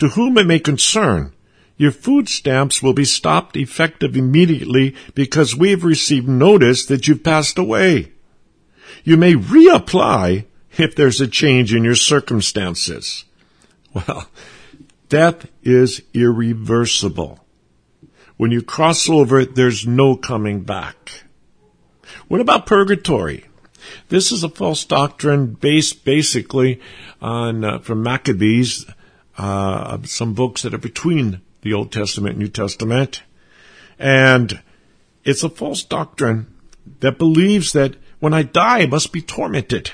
To 0.00 0.08
whom 0.08 0.36
it 0.38 0.46
may 0.46 0.58
concern, 0.58 1.32
your 1.76 1.92
food 1.92 2.28
stamps 2.28 2.82
will 2.82 2.94
be 2.94 3.04
stopped 3.04 3.56
effective 3.56 4.16
immediately 4.16 4.96
because 5.14 5.56
we 5.56 5.70
have 5.70 5.84
received 5.84 6.28
notice 6.28 6.84
that 6.86 7.06
you've 7.06 7.22
passed 7.22 7.58
away. 7.58 8.12
You 9.04 9.16
may 9.16 9.34
reapply 9.34 10.46
if 10.78 10.96
there's 10.96 11.20
a 11.20 11.28
change 11.28 11.72
in 11.72 11.84
your 11.84 11.94
circumstances. 11.94 13.24
Well, 13.94 14.28
death 15.08 15.46
is 15.62 16.02
irreversible. 16.14 17.42
When 18.36 18.50
you 18.50 18.62
cross 18.62 19.08
over, 19.08 19.44
there's 19.44 19.86
no 19.86 20.16
coming 20.16 20.62
back. 20.62 21.24
What 22.28 22.40
about 22.40 22.66
purgatory? 22.66 23.46
This 24.08 24.32
is 24.32 24.44
a 24.44 24.48
false 24.48 24.84
doctrine 24.84 25.54
based 25.54 26.04
basically 26.04 26.80
on, 27.20 27.64
uh, 27.64 27.78
from 27.78 28.02
Maccabees, 28.02 28.86
uh, 29.38 29.98
some 30.04 30.34
books 30.34 30.62
that 30.62 30.74
are 30.74 30.78
between 30.78 31.40
the 31.62 31.72
Old 31.72 31.92
Testament 31.92 32.34
and 32.34 32.40
New 32.40 32.48
Testament. 32.48 33.22
And 33.98 34.60
it's 35.24 35.44
a 35.44 35.48
false 35.48 35.82
doctrine 35.82 36.46
that 37.00 37.18
believes 37.18 37.72
that 37.72 37.96
when 38.18 38.34
I 38.34 38.42
die, 38.42 38.80
I 38.80 38.86
must 38.86 39.12
be 39.12 39.22
tormented. 39.22 39.90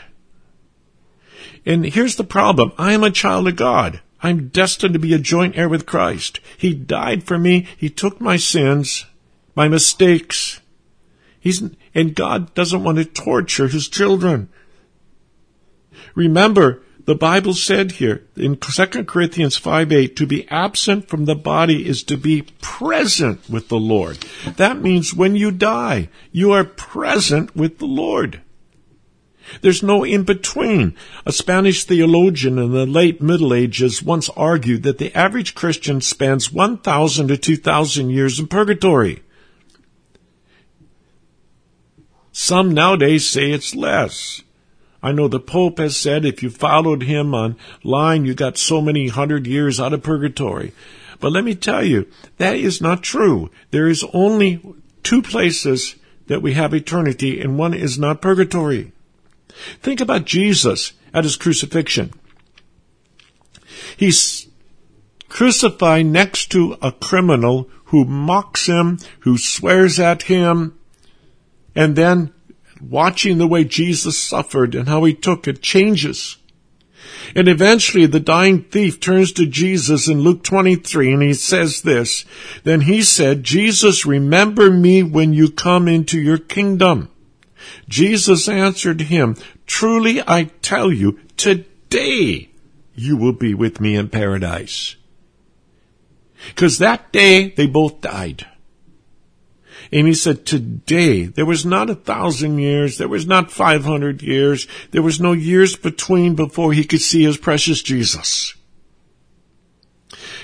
And 1.65 1.85
here's 1.85 2.17
the 2.17 2.25
problem. 2.25 2.73
I 2.79 2.93
am 2.93 3.05
a 3.05 3.11
child 3.11 3.49
of 3.49 3.57
God. 3.57 4.01
I'm 4.23 4.49
destined 4.49 4.95
to 4.95 4.99
be 4.99 5.15
a 5.15 5.19
joint 5.19 5.57
heir 5.57 5.69
with 5.69 5.87
Christ. 5.87 6.41
He 6.57 6.75
died 6.75 7.25
for 7.25 7.39
me. 7.39 7.67
He 7.77 7.89
took 7.89 8.21
my 8.21 8.37
sins, 8.37 9.07
my 9.55 9.69
mistakes. 9.69 10.61
He's, 11.39 11.63
and 11.95 12.15
God 12.15 12.53
doesn't 12.55 12.83
want 12.83 12.99
to 12.99 13.05
torture 13.05 13.69
his 13.69 13.89
children. 13.89 14.49
Remember, 16.15 16.83
the 17.05 17.15
Bible 17.15 17.55
said 17.55 17.93
here 17.93 18.27
in 18.37 18.57
2 18.57 19.05
Corinthians 19.05 19.57
5 19.57 19.93
8, 19.93 20.17
to 20.17 20.27
be 20.27 20.47
absent 20.49 21.09
from 21.09 21.25
the 21.25 21.35
body 21.35 21.89
is 21.89 22.03
to 22.03 22.19
be 22.19 22.43
present 22.61 23.49
with 23.49 23.69
the 23.69 23.79
Lord. 23.79 24.19
That 24.57 24.83
means 24.83 25.15
when 25.15 25.35
you 25.35 25.51
die, 25.51 26.11
you 26.33 26.53
are 26.53 26.65
present 26.65 27.57
with 27.57 27.79
the 27.79 27.87
Lord. 27.87 28.43
There's 29.61 29.83
no 29.83 30.05
in 30.05 30.25
between. 30.25 30.95
A 31.27 31.33
Spanish 31.33 31.85
theologian 31.85 32.59
in 32.59 32.73
the 32.73 32.87
late 32.87 33.21
Middle 33.21 33.55
Ages 33.55 34.03
once 34.03 34.29
argued 34.31 34.83
that 34.83 34.99
the 34.99 35.15
average 35.17 35.55
Christian 35.55 36.01
spends 36.01 36.53
1,000 36.53 37.29
to 37.29 37.37
2,000 37.37 38.11
years 38.11 38.39
in 38.39 38.47
purgatory. 38.47 39.23
Some 42.33 42.73
nowadays 42.73 43.29
say 43.29 43.51
it's 43.51 43.75
less. 43.75 44.43
I 45.03 45.13
know 45.13 45.29
the 45.29 45.41
Pope 45.41 45.79
has 45.79 45.97
said 45.97 46.25
if 46.25 46.43
you 46.43 46.51
followed 46.51 47.03
him 47.03 47.35
online, 47.35 48.25
you 48.25 48.35
got 48.35 48.59
so 48.59 48.81
many 48.81 49.09
hundred 49.09 49.47
years 49.47 49.81
out 49.81 49.93
of 49.93 50.03
purgatory. 50.03 50.73
But 51.21 51.33
let 51.33 51.45
me 51.45 51.55
tell 51.55 51.85
you, 51.85 52.07
that 52.37 52.57
is 52.57 52.81
not 52.81 53.03
true. 53.03 53.51
There 53.71 53.89
is 53.89 54.05
only 54.13 54.63
two 55.03 55.23
places 55.23 55.97
that 56.27 56.43
we 56.43 56.55
have 56.55 56.75
eternity, 56.75 57.41
and 57.41 57.59
one 57.59 57.75
is 57.75 57.99
not 57.99 58.23
purgatory. 58.23 58.93
Think 59.81 60.01
about 60.01 60.25
Jesus 60.25 60.93
at 61.13 61.25
his 61.25 61.37
crucifixion. 61.37 62.13
He's 63.97 64.49
crucified 65.29 66.07
next 66.07 66.51
to 66.53 66.77
a 66.81 66.93
criminal 66.93 67.69
who 67.87 68.05
mocks 68.05 68.67
him, 68.67 68.99
who 69.21 69.39
swears 69.39 69.99
at 69.99 70.23
him, 70.23 70.79
and 71.75 71.97
then 71.97 72.33
watching 72.81 73.39
the 73.39 73.47
way 73.47 73.65
Jesus 73.65 74.19
suffered 74.19 74.75
and 74.75 74.89
how 74.89 75.05
he 75.05 75.15
took 75.15 75.49
it 75.49 75.63
changes. 75.63 76.37
And 77.35 77.49
eventually 77.49 78.07
the 78.07 78.21
dying 78.21 78.65
thief 78.65 79.01
turns 79.01 79.33
to 79.33 79.47
Jesus 79.47 80.09
in 80.09 80.21
Luke 80.21 80.43
23 80.43 81.13
and 81.13 81.23
he 81.23 81.35
says 81.35 81.83
this, 81.83 82.25
Then 82.65 82.83
he 82.83 83.03
said, 83.03 83.43
Jesus, 83.43 84.07
remember 84.07 84.71
me 84.71 85.03
when 85.03 85.33
you 85.33 85.51
come 85.51 85.89
into 85.89 86.21
your 86.21 86.39
kingdom. 86.39 87.11
Jesus 87.89 88.49
answered 88.49 89.03
him, 89.03 89.37
Truly 89.67 90.23
I 90.27 90.45
tell 90.63 90.93
you, 90.93 91.19
today 91.37 92.51
you 92.95 93.17
will 93.17 93.33
be 93.33 93.55
with 93.55 93.81
me 93.81 93.95
in 93.95 94.09
paradise. 94.09 94.97
Because 96.49 96.79
that 96.79 97.13
day 97.13 97.51
they 97.51 97.67
both 97.67 98.01
died. 98.01 98.47
And 99.91 100.07
he 100.07 100.15
said, 100.15 100.45
today, 100.45 101.25
there 101.25 101.47
was 101.47 101.65
not 101.65 101.89
a 101.89 101.95
thousand 101.95 102.59
years, 102.59 102.99
there 102.99 103.09
was 103.09 103.27
not 103.27 103.51
500 103.51 104.23
years, 104.23 104.67
there 104.91 105.03
was 105.03 105.21
no 105.21 105.33
years 105.33 105.77
between 105.77 106.35
before 106.35 106.73
he 106.73 106.85
could 106.85 107.01
see 107.01 107.25
his 107.25 107.39
precious 107.39 107.81
Jesus. 107.81 108.55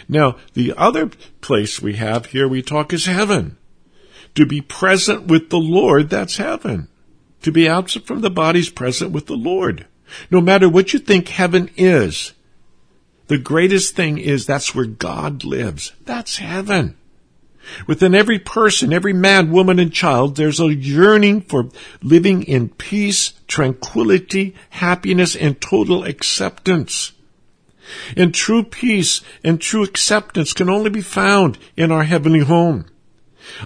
Now, 0.09 0.37
the 0.55 0.73
other 0.77 1.11
place 1.41 1.81
we 1.81 1.95
have 1.95 2.27
here 2.27 2.49
we 2.49 2.63
talk 2.63 2.93
is 2.93 3.07
heaven. 3.07 3.57
To 4.35 4.47
be 4.47 4.61
present 4.61 5.27
with 5.27 5.51
the 5.51 5.59
Lord, 5.59 6.11
that's 6.11 6.39
heaven. 6.39 6.89
To 7.45 7.53
be 7.53 7.69
absent 7.69 8.07
from 8.07 8.23
the 8.23 8.31
body 8.31 8.61
is 8.61 8.71
present 8.71 9.13
with 9.13 9.27
the 9.27 9.37
Lord. 9.37 9.87
No 10.31 10.41
matter 10.41 10.67
what 10.67 10.95
you 10.95 10.99
think 10.99 11.29
heaven 11.29 11.69
is, 11.77 12.33
the 13.27 13.37
greatest 13.37 13.95
thing 13.95 14.17
is 14.17 14.47
that's 14.47 14.75
where 14.75 14.87
God 14.87 15.45
lives. 15.45 15.93
That's 16.07 16.39
heaven. 16.39 16.97
Within 17.87 18.15
every 18.15 18.39
person, 18.39 18.95
every 18.95 19.13
man, 19.13 19.51
woman, 19.51 19.79
and 19.79 19.93
child, 19.93 20.37
there's 20.37 20.59
a 20.59 20.75
yearning 20.75 21.43
for 21.43 21.69
living 22.03 22.45
in 22.45 22.71
peace, 22.71 23.35
tranquility, 23.47 24.55
happiness, 24.71 25.37
and 25.37 25.61
total 25.61 26.03
acceptance. 26.05 27.13
And 28.17 28.33
true 28.33 28.63
peace 28.65 29.21
and 29.43 29.61
true 29.61 29.83
acceptance 29.83 30.55
can 30.55 30.71
only 30.71 30.89
be 30.89 31.03
found 31.03 31.59
in 31.77 31.93
our 31.93 32.05
heavenly 32.05 32.41
home. 32.41 32.87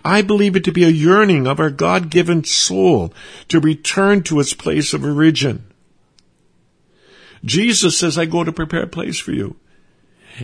I 0.04 0.22
believe 0.22 0.56
it 0.56 0.64
to 0.64 0.72
be 0.72 0.84
a 0.84 0.88
yearning 0.88 1.46
of 1.46 1.60
our 1.60 1.70
God-given 1.70 2.44
soul 2.44 3.12
to 3.48 3.60
return 3.60 4.22
to 4.24 4.40
its 4.40 4.54
place 4.54 4.92
of 4.92 5.04
origin. 5.04 5.64
Jesus 7.44 7.96
says, 7.96 8.18
I 8.18 8.26
go 8.26 8.44
to 8.44 8.52
prepare 8.52 8.82
a 8.82 8.88
place 8.88 9.18
for 9.18 9.32
you. 9.32 9.56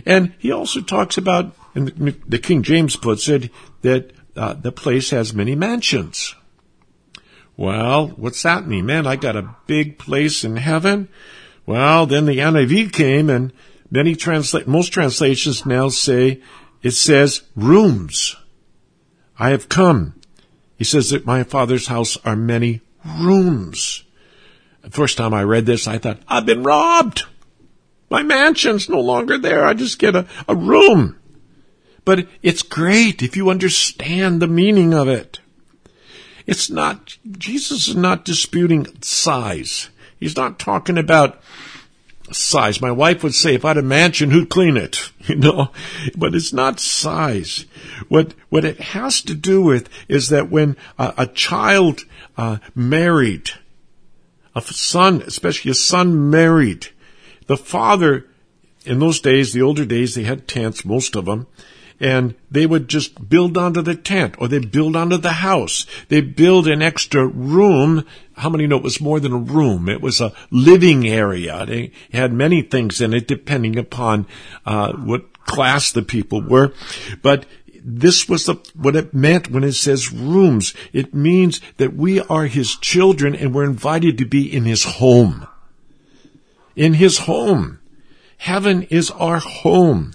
And 0.05 0.33
he 0.37 0.51
also 0.51 0.81
talks 0.81 1.17
about, 1.17 1.55
and 1.73 1.87
the 2.27 2.39
King 2.39 2.63
James 2.63 2.95
puts 2.95 3.27
it, 3.29 3.51
that 3.81 4.11
uh, 4.35 4.53
the 4.53 4.71
place 4.71 5.09
has 5.11 5.33
many 5.33 5.55
mansions. 5.55 6.35
Well, 7.57 8.09
what's 8.09 8.43
that 8.43 8.67
mean? 8.67 8.85
Man, 8.85 9.07
I 9.07 9.15
got 9.15 9.37
a 9.37 9.55
big 9.67 9.97
place 9.97 10.43
in 10.43 10.57
heaven. 10.57 11.07
Well, 11.65 12.05
then 12.05 12.25
the 12.25 12.39
NIV 12.39 12.91
came 12.91 13.29
and 13.29 13.53
many 13.89 14.15
translate, 14.15 14.67
most 14.67 14.89
translations 14.89 15.65
now 15.65 15.89
say, 15.89 16.41
it 16.83 16.91
says 16.91 17.43
rooms. 17.55 18.35
I 19.37 19.49
have 19.49 19.69
come. 19.69 20.19
He 20.77 20.83
says 20.83 21.09
that 21.09 21.25
my 21.25 21.43
father's 21.43 21.87
house 21.87 22.17
are 22.25 22.35
many 22.35 22.81
rooms. 23.21 24.03
The 24.81 24.91
first 24.91 25.17
time 25.17 25.33
I 25.33 25.43
read 25.43 25.65
this, 25.65 25.87
I 25.87 25.97
thought, 25.97 26.19
I've 26.27 26.45
been 26.45 26.63
robbed. 26.63 27.25
My 28.09 28.23
mansion's 28.23 28.87
no 28.87 28.99
longer 28.99 29.37
there. 29.37 29.65
I 29.65 29.73
just 29.73 29.99
get 29.99 30.15
a, 30.15 30.27
a 30.47 30.55
room. 30.55 31.17
But 32.03 32.27
it's 32.43 32.61
great 32.61 33.23
if 33.23 33.35
you 33.35 33.49
understand 33.49 34.41
the 34.41 34.47
meaning 34.47 34.93
of 34.93 35.07
it. 35.07 35.39
It's 36.45 36.69
not, 36.69 37.17
Jesus 37.31 37.87
is 37.87 37.95
not 37.95 38.25
disputing 38.25 38.87
size. 39.01 39.89
He's 40.19 40.35
not 40.35 40.59
talking 40.59 40.97
about 40.97 41.41
size. 42.31 42.81
My 42.81 42.91
wife 42.91 43.23
would 43.23 43.35
say, 43.35 43.55
if 43.55 43.65
I 43.65 43.69
had 43.69 43.77
a 43.77 43.81
mansion, 43.81 44.31
who'd 44.31 44.49
clean 44.49 44.77
it? 44.77 45.11
You 45.25 45.37
know, 45.37 45.71
but 46.15 46.35
it's 46.35 46.53
not 46.53 46.79
size. 46.79 47.65
What, 48.09 48.35
what 48.49 48.63
it 48.63 48.79
has 48.79 49.23
to 49.23 49.33
do 49.33 49.63
with 49.63 49.89
is 50.07 50.29
that 50.29 50.51
when 50.51 50.77
a, 50.99 51.15
a 51.17 51.25
child, 51.25 52.05
uh, 52.37 52.57
married, 52.75 53.49
a 54.53 54.61
son, 54.61 55.23
especially 55.25 55.71
a 55.71 55.73
son 55.73 56.29
married, 56.29 56.89
the 57.47 57.57
father, 57.57 58.27
in 58.85 58.99
those 58.99 59.19
days, 59.19 59.51
the 59.51 59.63
older 59.63 59.83
days, 59.83 60.13
they 60.13 60.25
had 60.25 60.47
tents, 60.47 60.85
most 60.85 61.15
of 61.15 61.25
them, 61.25 61.47
and 61.99 62.35
they 62.51 62.65
would 62.65 62.87
just 62.87 63.29
build 63.29 63.57
onto 63.57 63.81
the 63.81 63.95
tent 63.95 64.35
or 64.37 64.47
they 64.47 64.59
build 64.59 64.95
onto 64.95 65.17
the 65.17 65.33
house. 65.33 65.85
They 66.09 66.21
build 66.21 66.67
an 66.67 66.81
extra 66.81 67.25
room. 67.25 68.05
How 68.33 68.49
many 68.49 68.67
know 68.67 68.77
it 68.77 68.83
was 68.83 68.99
more 68.99 69.19
than 69.19 69.31
a 69.31 69.37
room? 69.37 69.87
It 69.87 70.01
was 70.01 70.19
a 70.19 70.33
living 70.51 71.07
area. 71.07 71.65
They 71.65 71.91
had 72.11 72.33
many 72.33 72.61
things 72.61 72.99
in 72.99 73.13
it 73.13 73.27
depending 73.27 73.77
upon 73.77 74.27
uh, 74.65 74.93
what 74.93 75.45
class 75.45 75.91
the 75.91 76.01
people 76.01 76.41
were. 76.41 76.73
But 77.21 77.45
this 77.81 78.27
was 78.27 78.45
the, 78.45 78.55
what 78.73 78.95
it 78.95 79.13
meant 79.13 79.51
when 79.51 79.63
it 79.63 79.73
says 79.73 80.11
rooms. 80.11 80.73
It 80.91 81.13
means 81.13 81.61
that 81.77 81.95
we 81.95 82.19
are 82.19 82.47
his 82.47 82.75
children 82.75 83.35
and 83.35 83.53
we're 83.53 83.63
invited 83.63 84.17
to 84.17 84.25
be 84.25 84.51
in 84.51 84.65
his 84.65 84.83
home. 84.83 85.47
In 86.75 86.95
his 86.95 87.19
home. 87.19 87.79
Heaven 88.37 88.83
is 88.83 89.11
our 89.11 89.37
home. 89.37 90.14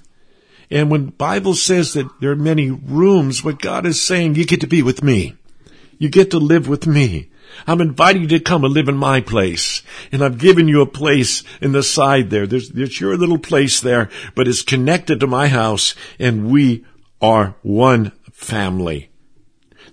And 0.71 0.91
when 0.91 1.07
Bible 1.07 1.55
says 1.55 1.95
that 1.95 2.09
there 2.21 2.31
are 2.31 2.37
many 2.37 2.71
rooms, 2.71 3.43
what 3.43 3.61
God 3.61 3.87
is 3.87 4.01
saying, 4.01 4.37
you 4.37 4.47
get 4.47 4.61
to 4.61 4.67
be 4.67 4.83
with 4.83 5.03
me. 5.03 5.37
You 5.99 6.09
get 6.09 6.31
to 6.31 6.39
live 6.39 6.69
with 6.69 6.87
me. 6.87 7.31
I'm 7.67 7.81
inviting 7.81 8.23
you 8.23 8.29
to 8.29 8.41
come 8.41 8.65
and 8.65 8.73
live 8.73 8.89
in 8.89 8.97
my 8.97 9.21
place. 9.21 9.83
And 10.13 10.23
I've 10.23 10.39
given 10.39 10.69
you 10.69 10.81
a 10.81 10.87
place 10.87 11.43
in 11.61 11.73
the 11.73 11.83
side 11.83 12.31
there. 12.31 12.47
There's, 12.47 12.71
there's 12.71 13.01
your 13.01 13.17
little 13.17 13.39
place 13.39 13.81
there, 13.81 14.09
but 14.35 14.47
it's 14.47 14.63
connected 14.63 15.21
to 15.21 15.27
my 15.27 15.49
house 15.49 15.95
and 16.19 16.51
we 16.51 16.85
are 17.21 17.57
one 17.63 18.13
family. 18.33 19.11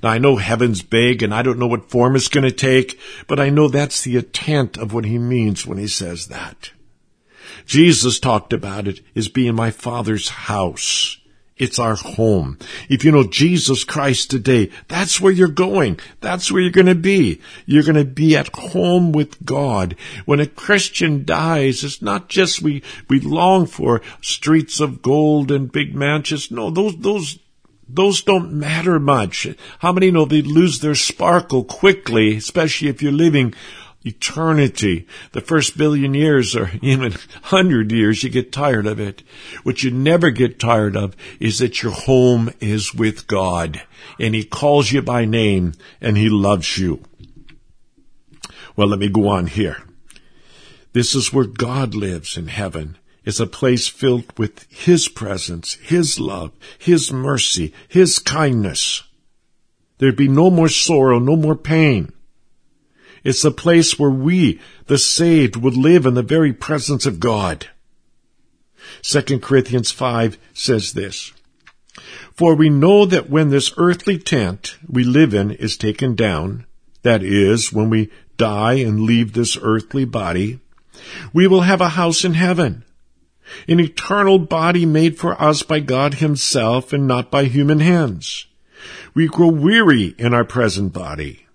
Now 0.03 0.09
I 0.09 0.19
know 0.19 0.35
heaven's 0.35 0.83
big 0.83 1.23
and 1.23 1.33
I 1.33 1.41
don't 1.41 1.59
know 1.59 1.67
what 1.67 1.89
form 1.89 2.15
it's 2.15 2.27
going 2.27 2.43
to 2.43 2.51
take, 2.51 2.99
but 3.27 3.39
I 3.39 3.49
know 3.49 3.67
that's 3.67 4.03
the 4.03 4.17
intent 4.17 4.77
of 4.77 4.93
what 4.93 5.05
he 5.05 5.17
means 5.17 5.65
when 5.65 5.79
he 5.79 5.87
says 5.87 6.27
that. 6.27 6.71
Jesus 7.67 8.19
talked 8.19 8.53
about 8.53 8.87
it 8.87 9.01
as 9.15 9.27
being 9.27 9.53
my 9.53 9.69
Father's 9.69 10.29
house. 10.29 11.19
It's 11.57 11.79
our 11.79 11.95
home. 11.95 12.59
If 12.87 13.03
you 13.03 13.11
know 13.11 13.23
Jesus 13.23 13.83
Christ 13.83 14.29
today, 14.29 14.69
that's 14.87 15.19
where 15.19 15.33
you're 15.33 15.47
going. 15.47 15.99
That's 16.21 16.51
where 16.51 16.61
you're 16.61 16.71
going 16.71 16.85
to 16.85 16.95
be. 16.95 17.41
You're 17.65 17.83
going 17.83 17.95
to 17.95 18.05
be 18.05 18.37
at 18.37 18.55
home 18.55 19.11
with 19.11 19.43
God. 19.43 19.95
When 20.25 20.39
a 20.39 20.45
Christian 20.45 21.25
dies, 21.25 21.83
it's 21.83 22.01
not 22.01 22.29
just 22.29 22.61
we, 22.61 22.83
we 23.09 23.19
long 23.19 23.65
for 23.65 24.01
streets 24.21 24.79
of 24.79 25.01
gold 25.01 25.51
and 25.51 25.71
big 25.71 25.95
mansions. 25.95 26.51
No, 26.51 26.69
those, 26.69 26.95
those, 26.97 27.39
those 27.89 28.21
don't 28.21 28.53
matter 28.53 28.99
much. 28.99 29.47
How 29.79 29.91
many 29.91 30.11
know 30.11 30.25
they 30.25 30.43
lose 30.43 30.79
their 30.79 30.95
sparkle 30.95 31.63
quickly, 31.63 32.37
especially 32.37 32.89
if 32.89 33.01
you're 33.01 33.11
living 33.11 33.55
eternity, 34.07 35.05
the 35.33 35.41
first 35.41 35.77
billion 35.77 36.13
years 36.13 36.55
or 36.55 36.71
even 36.81 37.13
hundred 37.43 37.91
years, 37.91 38.23
you 38.23 38.29
get 38.29 38.51
tired 38.51 38.87
of 38.87 38.99
it. 38.99 39.21
What 39.63 39.83
you 39.83 39.91
never 39.91 40.31
get 40.31 40.59
tired 40.59 40.95
of 40.95 41.15
is 41.39 41.59
that 41.59 41.83
your 41.83 41.91
home 41.91 42.51
is 42.59 42.93
with 42.93 43.27
God 43.27 43.81
and 44.19 44.33
He 44.33 44.43
calls 44.43 44.91
you 44.91 45.01
by 45.01 45.25
name 45.25 45.73
and 46.01 46.17
He 46.17 46.29
loves 46.29 46.77
you. 46.77 47.03
Well, 48.75 48.87
let 48.87 48.99
me 48.99 49.09
go 49.09 49.27
on 49.27 49.47
here. 49.47 49.83
This 50.93 51.13
is 51.13 51.33
where 51.33 51.45
God 51.45 51.93
lives 51.93 52.37
in 52.37 52.47
heaven. 52.47 52.97
It's 53.25 53.39
a 53.39 53.47
place 53.47 53.87
filled 53.87 54.37
with 54.39 54.65
His 54.71 55.09
presence, 55.09 55.73
His 55.75 56.19
love, 56.19 56.53
His 56.79 57.11
mercy, 57.11 57.73
His 57.87 58.19
kindness. 58.19 59.03
There'd 59.97 60.15
be 60.15 60.27
no 60.27 60.49
more 60.49 60.69
sorrow, 60.69 61.19
no 61.19 61.35
more 61.35 61.55
pain. 61.55 62.13
It's 63.27 63.41
the 63.41 63.51
place 63.51 63.99
where 63.99 64.09
we, 64.09 64.61
the 64.85 64.97
saved, 64.97 65.57
would 65.57 65.75
live 65.75 66.05
in 66.05 66.13
the 66.13 66.23
very 66.23 66.53
presence 66.53 67.05
of 67.05 67.19
God. 67.19 67.67
2 69.01 69.39
Corinthians 69.39 69.91
5 69.91 70.37
says 70.53 70.93
this, 70.93 71.33
For 72.31 72.55
we 72.55 72.69
know 72.69 73.05
that 73.05 73.29
when 73.29 73.49
this 73.49 73.73
earthly 73.75 74.17
tent 74.17 74.77
we 74.87 75.03
live 75.03 75.33
in 75.33 75.51
is 75.51 75.75
taken 75.75 76.15
down, 76.15 76.67
that 77.01 77.21
is, 77.21 77.73
when 77.73 77.89
we 77.89 78.09
die 78.37 78.75
and 78.75 79.01
leave 79.01 79.33
this 79.33 79.57
earthly 79.61 80.05
body, 80.05 80.61
we 81.33 81.47
will 81.47 81.63
have 81.63 81.81
a 81.81 81.99
house 81.99 82.23
in 82.23 82.33
heaven, 82.33 82.85
an 83.67 83.81
eternal 83.81 84.39
body 84.39 84.85
made 84.85 85.19
for 85.19 85.33
us 85.41 85.63
by 85.63 85.81
God 85.81 86.13
himself 86.13 86.93
and 86.93 87.05
not 87.05 87.29
by 87.29 87.43
human 87.43 87.81
hands. 87.81 88.45
We 89.13 89.27
grow 89.27 89.49
weary 89.49 90.15
in 90.17 90.33
our 90.33 90.45
present 90.45 90.93
body 90.93 91.46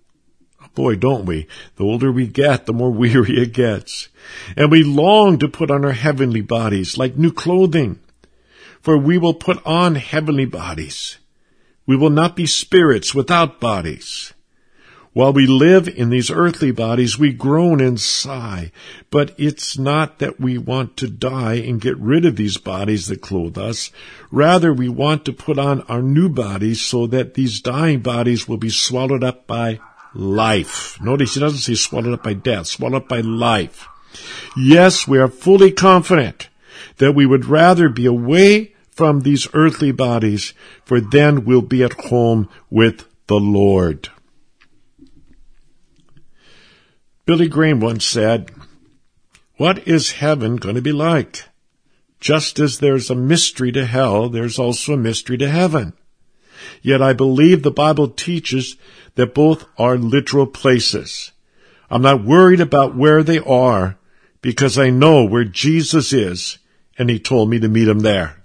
Boy, 0.75 0.97
don't 0.97 1.27
we? 1.27 1.47
The 1.77 1.85
older 1.85 2.11
we 2.11 2.27
get, 2.27 2.67
the 2.67 2.73
more 2.73 2.91
weary 2.93 3.41
it 3.41 3.53
gets. 3.53 4.09
And 4.57 4.71
we 4.71 4.83
long 4.83 5.39
to 5.39 5.49
put 5.49 5.71
on 5.71 5.85
our 5.85 5.93
heavenly 5.93 6.41
bodies 6.41 6.97
like 6.97 7.17
new 7.17 7.33
clothing. 7.33 8.01
For 8.81 8.99
we 8.99 9.19
will 9.19 9.35
put 9.35 9.65
on 9.65 9.95
heavenly 9.95 10.47
bodies. 10.47 11.19
We 11.87 11.97
will 11.97 12.11
not 12.11 12.37
be 12.37 12.47
spirits 12.47 13.15
without 13.15 13.61
bodies. 13.61 14.33
While 15.15 15.35
we 15.35 15.47
live 15.47 15.89
in 15.89 16.09
these 16.09 16.31
earthly 16.31 16.71
bodies, 16.71 17.19
we 17.19 17.35
groan 17.35 17.83
and 17.83 18.01
sigh, 18.01 18.73
but 19.11 19.35
it's 19.37 19.77
not 19.77 20.21
that 20.21 20.41
we 20.41 20.57
want 20.57 20.97
to 20.99 21.09
die 21.09 21.57
and 21.57 21.83
get 21.83 21.99
rid 21.99 22.25
of 22.25 22.37
these 22.37 22.57
bodies 22.57 23.09
that 23.09 23.21
clothe 23.21 23.59
us. 23.59 23.91
Rather, 24.31 24.73
we 24.73 24.89
want 24.89 25.27
to 25.27 25.33
put 25.35 25.59
on 25.59 25.83
our 25.83 26.01
new 26.01 26.31
bodies 26.31 26.81
so 26.81 27.07
that 27.09 27.35
these 27.35 27.61
dying 27.61 28.01
bodies 28.01 28.49
will 28.49 28.57
be 28.57 28.71
swallowed 28.71 29.23
up 29.23 29.47
by 29.47 29.81
life. 30.14 31.01
Notice 31.01 31.35
he 31.35 31.40
doesn't 31.40 31.61
say 31.61 31.75
swallowed 31.75 32.14
up 32.14 32.22
by 32.22 32.35
death, 32.35 32.66
swallowed 32.66 33.03
up 33.03 33.09
by 33.09 33.20
life. 33.20 33.88
Yes, 34.57 35.07
we 35.09 35.18
are 35.18 35.29
fully 35.29 35.70
confident 35.70 36.48
that 36.98 37.14
we 37.14 37.27
would 37.27 37.46
rather 37.46 37.88
be 37.88 38.07
away 38.07 38.75
from 38.90 39.20
these 39.20 39.48
earthly 39.55 39.90
bodies, 39.90 40.53
for 40.85 41.01
then 41.01 41.44
we'll 41.44 41.62
be 41.62 41.83
at 41.83 42.09
home 42.09 42.48
with 42.70 43.07
the 43.27 43.40
Lord. 43.40 44.11
Billy 47.25 47.48
Graham 47.48 47.81
once 47.81 48.05
said, 48.05 48.51
What 49.57 49.87
is 49.88 50.12
heaven 50.12 50.57
going 50.57 50.75
to 50.75 50.83
be 50.83 50.92
like? 50.92 51.44
Just 52.20 52.59
as 52.59 52.79
there's 52.79 53.11
a 53.11 53.14
mystery 53.14 53.72
to 53.72 53.87
hell, 53.87 54.29
there's 54.29 54.59
also 54.59 54.94
a 54.94 54.96
mystery 54.98 55.38
to 55.38 55.48
heaven. 55.48 55.94
Yet 56.83 57.03
I 57.03 57.12
believe 57.12 57.62
the 57.62 57.70
Bible 57.70 58.09
teaches 58.09 58.77
that 59.14 59.35
both 59.35 59.66
are 59.79 59.96
literal 59.96 60.46
places. 60.46 61.33
I'm 61.90 62.03
not 62.03 62.25
worried 62.25 62.61
about 62.61 62.96
where 62.96 63.22
they 63.22 63.38
are 63.38 63.96
because 64.40 64.79
I 64.79 64.90
know 64.90 65.25
where 65.25 65.44
Jesus 65.44 66.12
is 66.12 66.59
and 66.98 67.11
he 67.11 67.18
told 67.18 67.51
me 67.51 67.59
to 67.61 67.68
meet 67.68 67.88
him 67.88 68.01
there. 68.01 68.37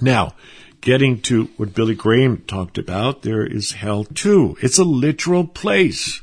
Now, 0.00 0.34
getting 0.80 1.20
to 1.22 1.50
what 1.56 1.74
Billy 1.74 1.94
Graham 1.94 2.38
talked 2.46 2.78
about, 2.78 3.22
there 3.22 3.44
is 3.44 3.72
hell 3.72 4.04
too. 4.04 4.56
It's 4.62 4.78
a 4.78 4.84
literal 4.84 5.46
place. 5.46 6.22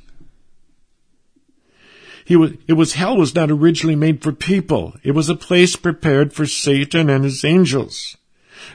He 2.26 2.36
was, 2.36 2.52
it 2.68 2.74
was 2.74 2.94
hell 2.94 3.16
was 3.16 3.36
not 3.36 3.52
originally 3.52 3.96
made 3.96 4.22
for 4.22 4.34
people. 4.34 4.96
It 5.04 5.12
was 5.12 5.30
a 5.30 5.36
place 5.36 5.76
prepared 5.76 6.34
for 6.34 6.46
Satan 6.46 7.10
and 7.10 7.24
his 7.24 7.46
angels. 7.46 8.18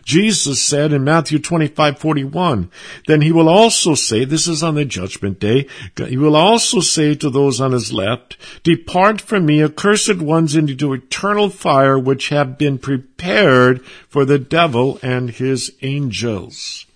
Jesus 0.05 0.63
said 0.63 0.93
in 0.93 1.05
Matthew 1.05 1.39
25, 1.39 1.99
41, 1.99 2.71
then 3.07 3.23
he 3.23 3.33
will 3.33 3.49
also 3.49 3.95
say, 3.95 4.25
this 4.25 4.47
is 4.47 4.63
on 4.63 4.75
the 4.75 4.85
judgment 4.85 5.39
day, 5.39 5.67
he 5.97 6.17
will 6.17 6.37
also 6.37 6.81
say 6.81 7.15
to 7.15 7.31
those 7.31 7.61
on 7.61 7.73
his 7.73 7.93
left, 7.93 8.37
depart 8.63 9.21
from 9.21 9.47
me, 9.47 9.63
accursed 9.63 10.19
ones, 10.19 10.55
into 10.55 10.93
eternal 10.93 11.49
fire, 11.49 11.99
which 11.99 12.29
have 12.29 12.59
been 12.59 12.79
prepared 12.79 13.85
for 14.09 14.25
the 14.25 14.39
devil 14.39 14.99
and 15.03 15.31
his 15.31 15.73
angels. 15.83 16.87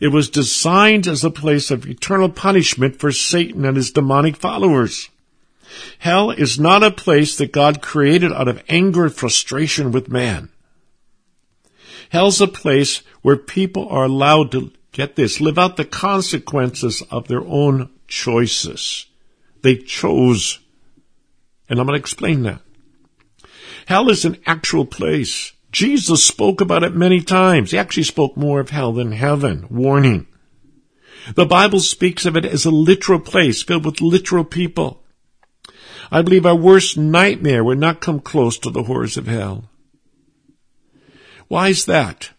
It 0.00 0.08
was 0.08 0.28
designed 0.28 1.06
as 1.06 1.22
a 1.22 1.30
place 1.30 1.70
of 1.70 1.86
eternal 1.86 2.28
punishment 2.28 2.98
for 2.98 3.12
Satan 3.12 3.64
and 3.64 3.76
his 3.76 3.92
demonic 3.92 4.36
followers. 4.36 5.08
Hell 6.00 6.30
is 6.30 6.58
not 6.58 6.82
a 6.82 6.90
place 6.90 7.36
that 7.36 7.52
God 7.52 7.80
created 7.80 8.32
out 8.32 8.48
of 8.48 8.62
anger 8.68 9.04
and 9.04 9.14
frustration 9.14 9.92
with 9.92 10.08
man. 10.08 10.50
Hell's 12.12 12.42
a 12.42 12.46
place 12.46 12.98
where 13.22 13.38
people 13.38 13.88
are 13.88 14.04
allowed 14.04 14.52
to, 14.52 14.70
get 14.92 15.16
this, 15.16 15.40
live 15.40 15.58
out 15.58 15.78
the 15.78 15.86
consequences 15.86 17.02
of 17.10 17.26
their 17.26 17.40
own 17.40 17.88
choices. 18.06 19.06
They 19.62 19.76
chose. 19.76 20.58
And 21.70 21.80
I'm 21.80 21.86
going 21.86 21.98
to 21.98 22.02
explain 22.02 22.42
that. 22.42 22.60
Hell 23.86 24.10
is 24.10 24.26
an 24.26 24.36
actual 24.44 24.84
place. 24.84 25.52
Jesus 25.70 26.22
spoke 26.22 26.60
about 26.60 26.82
it 26.82 26.94
many 26.94 27.22
times. 27.22 27.70
He 27.70 27.78
actually 27.78 28.02
spoke 28.02 28.36
more 28.36 28.60
of 28.60 28.68
hell 28.68 28.92
than 28.92 29.12
heaven, 29.12 29.66
warning. 29.70 30.26
The 31.34 31.46
Bible 31.46 31.80
speaks 31.80 32.26
of 32.26 32.36
it 32.36 32.44
as 32.44 32.66
a 32.66 32.70
literal 32.70 33.20
place 33.20 33.62
filled 33.62 33.86
with 33.86 34.02
literal 34.02 34.44
people. 34.44 35.02
I 36.10 36.20
believe 36.20 36.44
our 36.44 36.54
worst 36.54 36.98
nightmare 36.98 37.64
would 37.64 37.78
not 37.78 38.02
come 38.02 38.20
close 38.20 38.58
to 38.58 38.70
the 38.70 38.82
horrors 38.82 39.16
of 39.16 39.28
hell. 39.28 39.70
Why 41.48 41.68
is 41.68 41.84
that? 41.86 42.30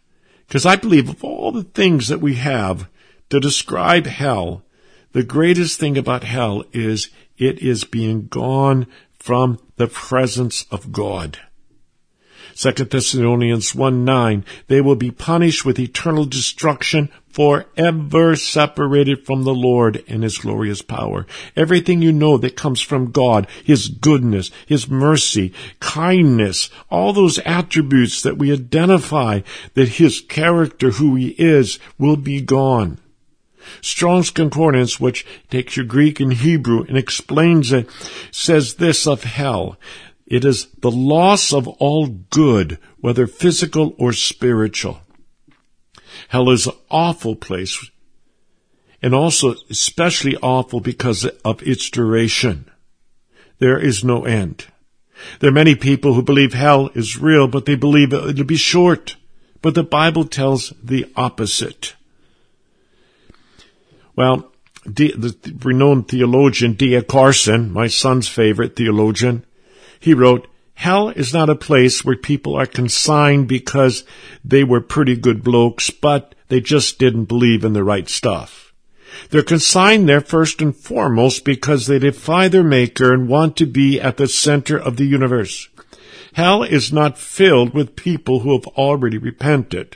Because 0.47 0.65
I 0.65 0.75
believe 0.75 1.09
of 1.09 1.23
all 1.23 1.51
the 1.51 1.63
things 1.63 2.07
that 2.07 2.21
we 2.21 2.35
have 2.35 2.87
to 3.29 3.39
describe 3.39 4.05
hell, 4.05 4.63
the 5.11 5.23
greatest 5.23 5.79
thing 5.79 5.97
about 5.97 6.23
hell 6.23 6.63
is 6.73 7.09
it 7.37 7.59
is 7.59 7.83
being 7.83 8.27
gone 8.27 8.87
from 9.17 9.59
the 9.77 9.87
presence 9.87 10.65
of 10.69 10.91
God. 10.91 11.39
2 12.55 12.71
Thessalonians 12.71 13.73
1 13.73 14.05
9, 14.05 14.45
they 14.67 14.81
will 14.81 14.95
be 14.95 15.11
punished 15.11 15.65
with 15.65 15.79
eternal 15.79 16.25
destruction 16.25 17.09
forever 17.29 18.35
separated 18.35 19.25
from 19.25 19.43
the 19.43 19.53
Lord 19.53 20.03
and 20.07 20.23
His 20.23 20.37
glorious 20.37 20.81
power. 20.81 21.25
Everything 21.55 22.01
you 22.01 22.11
know 22.11 22.37
that 22.37 22.55
comes 22.55 22.79
from 22.79 23.11
God, 23.11 23.47
His 23.63 23.87
goodness, 23.87 24.51
His 24.67 24.87
mercy, 24.87 25.51
kindness, 25.79 26.69
all 26.89 27.11
those 27.11 27.39
attributes 27.39 28.21
that 28.21 28.37
we 28.37 28.53
identify 28.53 29.41
that 29.73 29.89
His 29.89 30.21
character, 30.21 30.91
who 30.91 31.15
He 31.15 31.29
is, 31.39 31.79
will 31.97 32.17
be 32.17 32.39
gone. 32.39 32.99
Strong's 33.81 34.29
Concordance, 34.29 34.99
which 34.99 35.25
takes 35.49 35.75
your 35.75 35.85
Greek 35.85 36.19
and 36.19 36.33
Hebrew 36.33 36.83
and 36.83 36.97
explains 36.97 37.71
it, 37.71 37.89
says 38.31 38.75
this 38.75 39.07
of 39.07 39.23
hell. 39.23 39.77
It 40.33 40.45
is 40.45 40.65
the 40.79 40.89
loss 40.89 41.53
of 41.53 41.67
all 41.67 42.07
good, 42.07 42.79
whether 42.99 43.27
physical 43.27 43.93
or 43.99 44.13
spiritual. 44.13 44.99
Hell 46.29 46.49
is 46.49 46.65
an 46.65 46.73
awful 46.89 47.35
place, 47.35 47.91
and 48.99 49.13
also 49.13 49.53
especially 49.69 50.35
awful 50.37 50.79
because 50.79 51.23
of 51.45 51.61
its 51.61 51.87
duration. 51.91 52.67
There 53.59 53.77
is 53.77 54.03
no 54.03 54.25
end. 54.25 54.65
There 55.39 55.51
are 55.51 55.59
many 55.61 55.75
people 55.75 56.15
who 56.15 56.23
believe 56.23 56.55
hell 56.55 56.89
is 56.95 57.15
real, 57.15 57.47
but 57.47 57.67
they 57.67 57.75
believe 57.75 58.11
it'll 58.11 58.43
be 58.43 58.55
short. 58.55 59.15
But 59.61 59.75
the 59.75 59.83
Bible 59.83 60.25
tells 60.25 60.73
the 60.81 61.05
opposite. 61.15 61.95
Well, 64.15 64.51
the 64.83 65.35
renowned 65.61 66.07
theologian 66.07 66.73
D.A. 66.73 67.03
Carson, 67.03 67.71
my 67.71 67.85
son's 67.85 68.27
favorite 68.27 68.75
theologian, 68.75 69.45
he 70.03 70.13
wrote, 70.13 70.49
Hell 70.73 71.07
is 71.07 71.33
not 71.33 71.49
a 71.49 71.55
place 71.55 72.03
where 72.03 72.17
people 72.17 72.55
are 72.55 72.65
consigned 72.65 73.47
because 73.47 74.03
they 74.43 74.61
were 74.61 74.81
pretty 74.81 75.15
good 75.15 75.45
blokes, 75.45 75.91
but 75.91 76.35
they 76.49 76.59
just 76.59 76.99
didn't 76.99 77.31
believe 77.31 77.63
in 77.63 77.71
the 77.71 77.85
right 77.85 78.09
stuff. 78.09 78.73
They're 79.29 79.43
consigned 79.43 80.09
there 80.09 80.19
first 80.19 80.61
and 80.61 80.75
foremost 80.75 81.45
because 81.45 81.87
they 81.87 81.99
defy 81.99 82.49
their 82.49 82.65
maker 82.65 83.13
and 83.13 83.29
want 83.29 83.55
to 83.55 83.65
be 83.65 83.97
at 84.01 84.17
the 84.17 84.27
center 84.27 84.77
of 84.77 84.97
the 84.97 85.05
universe. 85.05 85.69
Hell 86.33 86.63
is 86.63 86.91
not 86.91 87.17
filled 87.17 87.73
with 87.73 87.95
people 87.95 88.41
who 88.41 88.51
have 88.51 88.67
already 88.75 89.17
repented. 89.17 89.95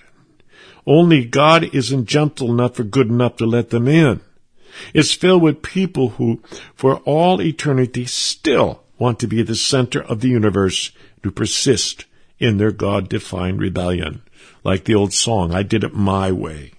Only 0.86 1.26
God 1.26 1.76
isn't 1.76 2.06
gentle 2.06 2.50
enough 2.54 2.80
or 2.80 2.86
good 2.86 3.10
enough 3.10 3.36
to 3.38 3.46
let 3.46 3.72
them 3.72 3.89
in. 3.89 4.22
It's 4.93 5.12
filled 5.12 5.41
with 5.41 5.63
people 5.63 6.12
who, 6.12 6.41
for 6.76 7.00
all 7.00 7.41
eternity, 7.41 8.06
still 8.06 8.84
want 8.97 9.19
to 9.19 9.27
be 9.27 9.41
the 9.41 9.55
center 9.55 10.01
of 10.01 10.21
the 10.21 10.29
universe, 10.29 10.91
to 11.23 11.31
persist 11.31 12.05
in 12.39 12.57
their 12.57 12.71
God-defined 12.71 13.60
rebellion. 13.60 14.21
Like 14.63 14.86
the 14.86 14.95
old 14.95 15.13
song, 15.13 15.53
I 15.53 15.63
did 15.63 15.83
it 15.83 15.93
my 15.93 16.31
way. 16.31 16.73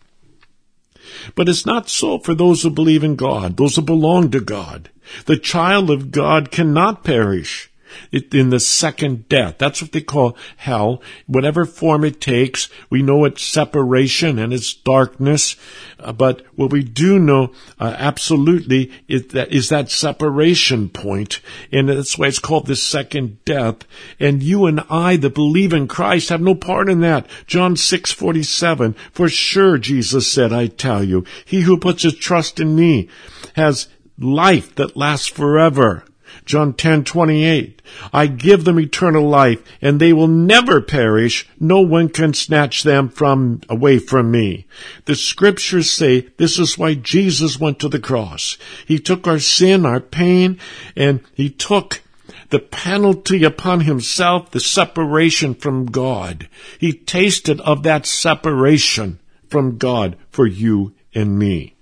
But 1.35 1.49
it's 1.49 1.67
not 1.67 1.89
so 1.89 2.19
for 2.19 2.35
those 2.35 2.63
who 2.63 2.71
believe 2.71 3.03
in 3.03 3.17
God, 3.17 3.57
those 3.57 3.77
who 3.77 3.83
belong 3.83 4.31
to 4.31 4.41
God. 4.41 4.91
The 5.27 5.39
child 5.39 5.91
of 5.91 6.11
God 6.11 6.51
cannot 6.51 7.05
perish 7.05 7.71
in 8.13 8.51
the 8.51 8.61
second 8.61 9.29
death. 9.29 9.57
That's 9.59 9.83
what 9.83 9.93
they 9.93 10.01
call 10.01 10.37
hell. 10.57 11.03
Whatever 11.27 11.65
form 11.65 12.05
it 12.05 12.21
takes, 12.21 12.69
we 12.91 13.03
know 13.03 13.25
it's 13.25 13.43
separation 13.43 14.39
and 14.39 14.53
it's 14.53 14.75
darkness. 14.75 15.57
Uh, 15.99 16.13
but 16.13 16.43
what 16.57 16.73
we 16.73 16.83
do 16.83 17.19
know 17.19 17.53
uh, 17.79 17.95
absolutely 17.99 18.91
is 19.09 19.29
that, 19.29 19.53
is 19.53 19.69
that 19.69 19.91
separation 19.91 20.89
point. 20.89 21.41
and 21.73 21.89
that's 21.89 22.19
why 22.19 22.27
it's 22.27 22.39
called 22.39 22.67
the 22.67 22.77
second 22.77 23.45
death. 23.45 23.79
And 24.19 24.43
you 24.43 24.67
and 24.67 24.81
I 24.91 25.17
that 25.17 25.35
believe 25.35 25.73
in 25.73 25.89
Christ 25.89 26.29
have 26.29 26.41
no 26.41 26.55
part 26.55 26.89
in 26.89 27.01
that. 27.01 27.27
John 27.47 27.77
six 27.77 28.13
forty 28.13 28.43
seven. 28.43 28.95
For 29.13 29.29
sure, 29.29 29.79
Jesus 29.79 30.31
said, 30.31 30.53
I 30.53 30.67
tell 30.67 31.05
you, 31.05 31.25
he 31.45 31.63
who 31.63 31.79
puts 31.79 32.03
his 32.03 32.15
trust 32.15 32.61
in 32.61 32.75
me 32.75 33.09
has 33.55 33.89
life 34.19 34.75
that 34.77 34.97
lasts 34.97 35.29
forever. 35.29 36.05
John 36.49 36.73
10:28 36.73 37.83
I 38.11 38.27
give 38.27 38.65
them 38.65 38.81
eternal 38.81 39.29
life 39.29 39.63
and 39.83 40.01
they 40.01 40.15
will 40.15 40.29
never 40.29 40.81
perish. 40.81 41.47
No 41.61 41.83
one 41.83 42.09
can 42.09 42.33
snatch 42.33 42.85
them 42.85 43.11
from 43.11 43.61
away 43.69 43.99
from 43.99 44.31
me. 44.31 44.65
The 45.05 45.15
scriptures 45.15 45.93
say 45.93 46.29
this 46.39 46.59
is 46.59 46.79
why 46.79 46.95
Jesus 46.95 47.61
went 47.61 47.79
to 47.81 47.89
the 47.89 47.99
cross. 47.99 48.57
He 48.87 48.99
took 48.99 49.27
our 49.29 49.39
sin 49.39 49.85
our 49.85 50.01
pain 50.01 50.59
and 50.97 51.21
he 51.35 51.51
took 51.51 52.01
the 52.49 52.61
penalty 52.61 53.45
upon 53.45 53.81
himself 53.81 54.51
the 54.51 54.61
separation 54.61 55.55
from 55.55 55.85
God. 55.85 56.49
He 56.79 56.95
tasted 56.95 57.61
of 57.61 57.83
that 57.83 58.07
separation 58.07 59.19
from 59.51 59.77
God 59.77 60.17
for 60.31 60.47
you 60.47 60.95
and 61.15 61.39
me. 61.39 61.75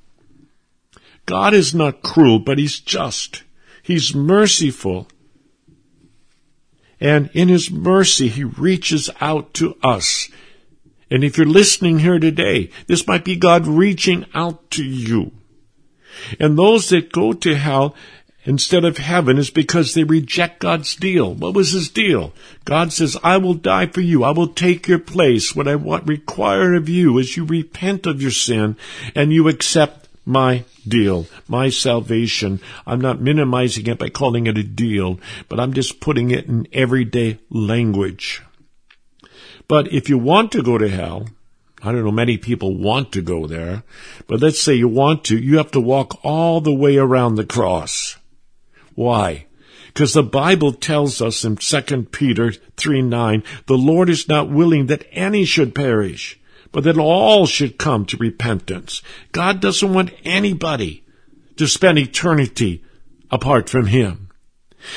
God 1.24 1.54
is 1.54 1.72
not 1.72 2.02
cruel 2.02 2.40
but 2.40 2.58
he's 2.58 2.80
just 2.80 3.44
He's 3.86 4.16
merciful. 4.16 5.06
And 6.98 7.30
in 7.34 7.46
His 7.46 7.70
mercy, 7.70 8.26
He 8.26 8.42
reaches 8.42 9.08
out 9.20 9.54
to 9.54 9.76
us. 9.80 10.28
And 11.08 11.22
if 11.22 11.38
you're 11.38 11.46
listening 11.46 12.00
here 12.00 12.18
today, 12.18 12.70
this 12.88 13.06
might 13.06 13.24
be 13.24 13.36
God 13.36 13.68
reaching 13.68 14.26
out 14.34 14.72
to 14.72 14.84
you. 14.84 15.30
And 16.40 16.58
those 16.58 16.88
that 16.88 17.12
go 17.12 17.32
to 17.32 17.54
hell 17.54 17.94
instead 18.42 18.84
of 18.84 18.98
heaven 18.98 19.38
is 19.38 19.50
because 19.50 19.94
they 19.94 20.02
reject 20.02 20.58
God's 20.58 20.96
deal. 20.96 21.32
What 21.32 21.54
was 21.54 21.70
his 21.70 21.88
deal? 21.88 22.32
God 22.64 22.92
says, 22.92 23.16
I 23.22 23.36
will 23.36 23.54
die 23.54 23.86
for 23.86 24.00
you. 24.00 24.24
I 24.24 24.32
will 24.32 24.48
take 24.48 24.88
your 24.88 24.98
place. 24.98 25.54
What 25.54 25.68
I 25.68 25.76
want 25.76 26.08
require 26.08 26.74
of 26.74 26.88
you 26.88 27.18
is 27.18 27.36
you 27.36 27.44
repent 27.44 28.04
of 28.06 28.20
your 28.20 28.32
sin 28.32 28.76
and 29.14 29.32
you 29.32 29.46
accept 29.46 30.05
my 30.26 30.64
deal, 30.86 31.26
my 31.48 31.70
salvation. 31.70 32.60
I'm 32.84 33.00
not 33.00 33.20
minimizing 33.20 33.86
it 33.86 33.98
by 33.98 34.10
calling 34.10 34.46
it 34.46 34.58
a 34.58 34.64
deal, 34.64 35.20
but 35.48 35.60
I'm 35.60 35.72
just 35.72 36.00
putting 36.00 36.32
it 36.32 36.46
in 36.46 36.68
everyday 36.72 37.38
language. 37.48 38.42
But 39.68 39.92
if 39.92 40.08
you 40.08 40.18
want 40.18 40.52
to 40.52 40.62
go 40.62 40.76
to 40.76 40.88
hell, 40.88 41.28
I 41.82 41.92
don't 41.92 42.04
know, 42.04 42.10
many 42.10 42.36
people 42.36 42.76
want 42.76 43.12
to 43.12 43.22
go 43.22 43.46
there, 43.46 43.84
but 44.26 44.40
let's 44.40 44.60
say 44.60 44.74
you 44.74 44.88
want 44.88 45.24
to, 45.24 45.38
you 45.38 45.58
have 45.58 45.70
to 45.72 45.80
walk 45.80 46.18
all 46.24 46.60
the 46.60 46.74
way 46.74 46.96
around 46.96 47.36
the 47.36 47.46
cross. 47.46 48.16
Why? 48.94 49.46
Because 49.86 50.12
the 50.12 50.22
Bible 50.22 50.72
tells 50.72 51.22
us 51.22 51.44
in 51.44 51.56
2 51.56 52.02
Peter 52.10 52.52
3 52.52 53.02
9, 53.02 53.42
the 53.66 53.78
Lord 53.78 54.10
is 54.10 54.28
not 54.28 54.50
willing 54.50 54.86
that 54.86 55.06
any 55.12 55.44
should 55.44 55.74
perish, 55.74 56.38
but 56.76 56.84
that 56.84 56.98
all 56.98 57.46
should 57.46 57.78
come 57.78 58.04
to 58.04 58.18
repentance. 58.18 59.00
God 59.32 59.62
doesn't 59.62 59.94
want 59.94 60.12
anybody 60.26 61.02
to 61.56 61.66
spend 61.66 61.98
eternity 61.98 62.84
apart 63.30 63.70
from 63.70 63.86
Him. 63.86 64.28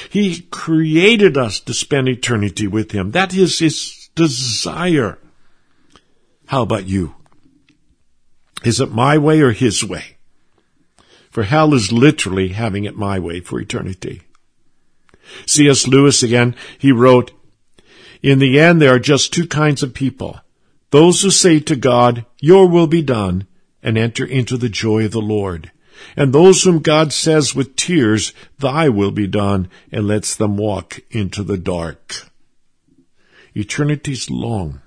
He 0.10 0.42
created 0.52 1.38
us 1.38 1.62
to 1.62 1.74
spend 1.74 2.10
eternity 2.10 2.68
with 2.68 2.92
Him. 2.92 3.12
That 3.12 3.34
is 3.34 3.60
His 3.60 4.10
desire. 4.14 5.20
How 6.48 6.64
about 6.64 6.86
you? 6.86 7.16
Is 8.66 8.82
it 8.82 8.92
my 8.92 9.18
way 9.18 9.40
or 9.40 9.54
His 9.54 9.82
way? 9.82 10.18
For 11.32 11.44
hell 11.44 11.74
is 11.74 11.94
literally 11.94 12.50
having 12.50 12.84
it 12.84 12.98
my 12.98 13.20
way 13.20 13.40
for 13.40 13.58
eternity. 13.58 14.24
C.S. 15.46 15.88
Lewis 15.88 16.24
again, 16.24 16.58
he 16.78 16.92
wrote, 16.92 17.32
In 18.22 18.40
the 18.40 18.60
end, 18.60 18.82
there 18.82 18.94
are 18.94 19.00
just 19.00 19.32
two 19.32 19.48
kinds 19.48 19.82
of 19.82 19.94
people 19.94 20.42
those 20.92 21.22
who 21.22 21.30
say 21.30 21.60
to 21.60 21.76
God, 21.76 22.26
Your 22.40 22.68
will 22.68 22.88
be 22.88 23.02
done, 23.02 23.48
and 23.84 23.98
enter 23.98 24.26
into 24.26 24.58
the 24.58 24.70
joy 24.70 25.06
of 25.06 25.12
the 25.12 25.22
Lord. 25.22 25.72
And 26.16 26.34
those 26.34 26.64
whom 26.64 26.80
God 26.80 27.14
says 27.14 27.54
with 27.54 27.76
tears, 27.76 28.34
Thy 28.58 28.90
will 28.90 29.12
be 29.12 29.28
done, 29.28 29.70
and 29.92 30.08
lets 30.08 30.36
them 30.36 30.58
walk 30.58 31.00
into 31.12 31.44
the 31.44 31.58
dark. 31.58 32.30
Eternity's 33.56 34.30
long. 34.30 34.82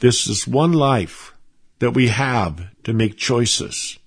This 0.00 0.26
is 0.26 0.46
one 0.46 0.72
life 0.72 1.34
that 1.78 1.92
we 1.92 2.08
have 2.08 2.68
to 2.84 2.92
make 2.92 3.16
choices. 3.16 3.98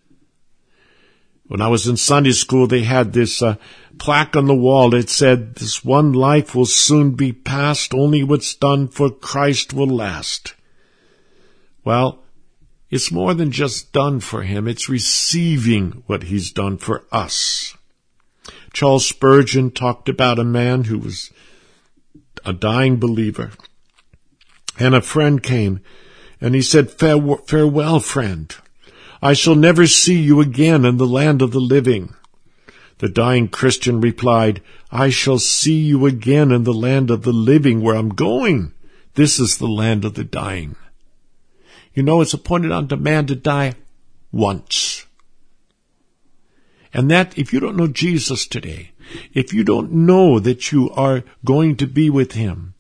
When 1.47 1.61
I 1.61 1.67
was 1.67 1.87
in 1.87 1.97
Sunday 1.97 2.31
school, 2.31 2.67
they 2.67 2.83
had 2.83 3.11
this 3.11 3.41
uh, 3.41 3.55
plaque 3.97 4.37
on 4.37 4.45
the 4.45 4.55
wall 4.55 4.91
that 4.91 5.09
said, 5.09 5.55
This 5.55 5.83
one 5.83 6.13
life 6.13 6.55
will 6.55 6.65
soon 6.65 7.11
be 7.11 7.33
past, 7.33 7.93
only 7.93 8.23
what's 8.23 8.55
done 8.55 8.87
for 8.87 9.09
Christ 9.09 9.73
will 9.73 9.87
last. 9.87 10.53
Well, 11.83 12.23
it's 12.89 13.11
more 13.11 13.33
than 13.33 13.51
just 13.51 13.93
done 13.93 14.19
for 14.19 14.43
him, 14.43 14.67
it's 14.67 14.89
receiving 14.89 16.03
what 16.07 16.23
he's 16.23 16.51
done 16.51 16.77
for 16.77 17.05
us. 17.11 17.75
Charles 18.73 19.05
Spurgeon 19.05 19.71
talked 19.71 20.09
about 20.09 20.39
a 20.39 20.43
man 20.43 20.85
who 20.85 20.97
was 20.97 21.31
a 22.45 22.53
dying 22.53 22.97
believer. 22.97 23.51
And 24.79 24.95
a 24.95 25.01
friend 25.01 25.41
came 25.43 25.81
and 26.39 26.55
he 26.55 26.61
said, 26.61 26.91
Farewell, 26.91 27.99
friend. 27.99 28.55
I 29.21 29.33
shall 29.33 29.55
never 29.55 29.85
see 29.85 30.19
you 30.19 30.41
again 30.41 30.85
in 30.85 30.97
the 30.97 31.07
land 31.07 31.41
of 31.41 31.51
the 31.51 31.59
living. 31.59 32.15
The 32.97 33.09
dying 33.09 33.47
Christian 33.47 34.01
replied, 34.01 34.61
I 34.91 35.09
shall 35.09 35.39
see 35.39 35.79
you 35.79 36.05
again 36.05 36.51
in 36.51 36.63
the 36.63 36.73
land 36.73 37.11
of 37.11 37.23
the 37.23 37.33
living 37.33 37.81
where 37.81 37.95
I'm 37.95 38.09
going. 38.09 38.73
This 39.13 39.39
is 39.39 39.57
the 39.57 39.67
land 39.67 40.05
of 40.05 40.15
the 40.15 40.23
dying. 40.23 40.75
You 41.93 42.03
know, 42.03 42.21
it's 42.21 42.33
appointed 42.33 42.71
unto 42.71 42.95
man 42.95 43.27
to 43.27 43.35
die 43.35 43.73
once. 44.31 45.05
And 46.93 47.09
that, 47.09 47.37
if 47.37 47.53
you 47.53 47.59
don't 47.59 47.77
know 47.77 47.87
Jesus 47.87 48.45
today, 48.45 48.91
if 49.33 49.53
you 49.53 49.63
don't 49.63 49.91
know 49.91 50.39
that 50.39 50.71
you 50.71 50.89
are 50.91 51.23
going 51.43 51.75
to 51.77 51.87
be 51.87 52.09
with 52.09 52.33
Him, 52.33 52.73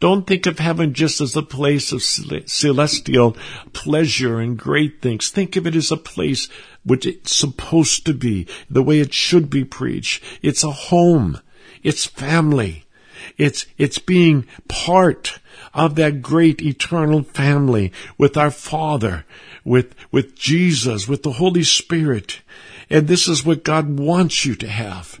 don't 0.00 0.26
think 0.26 0.46
of 0.46 0.58
heaven 0.58 0.94
just 0.94 1.20
as 1.20 1.36
a 1.36 1.42
place 1.42 1.92
of 1.92 2.02
celestial 2.02 3.36
pleasure 3.72 4.40
and 4.40 4.58
great 4.58 5.00
things. 5.00 5.30
Think 5.30 5.56
of 5.56 5.66
it 5.66 5.74
as 5.74 5.90
a 5.90 5.96
place 5.96 6.48
which 6.84 7.06
it's 7.06 7.34
supposed 7.34 8.06
to 8.06 8.14
be, 8.14 8.46
the 8.70 8.82
way 8.82 9.00
it 9.00 9.12
should 9.12 9.50
be 9.50 9.64
preached. 9.64 10.22
It's 10.42 10.62
a 10.62 10.70
home. 10.70 11.40
It's 11.82 12.04
family. 12.04 12.85
It's, 13.36 13.66
it's 13.78 13.98
being 13.98 14.46
part 14.68 15.38
of 15.74 15.94
that 15.96 16.22
great 16.22 16.62
eternal 16.62 17.22
family 17.22 17.92
with 18.18 18.36
our 18.36 18.50
Father, 18.50 19.24
with, 19.64 19.94
with 20.10 20.34
Jesus, 20.36 21.06
with 21.08 21.22
the 21.22 21.32
Holy 21.32 21.62
Spirit. 21.62 22.40
And 22.88 23.08
this 23.08 23.28
is 23.28 23.44
what 23.44 23.64
God 23.64 23.98
wants 23.98 24.44
you 24.44 24.54
to 24.56 24.68
have. 24.68 25.20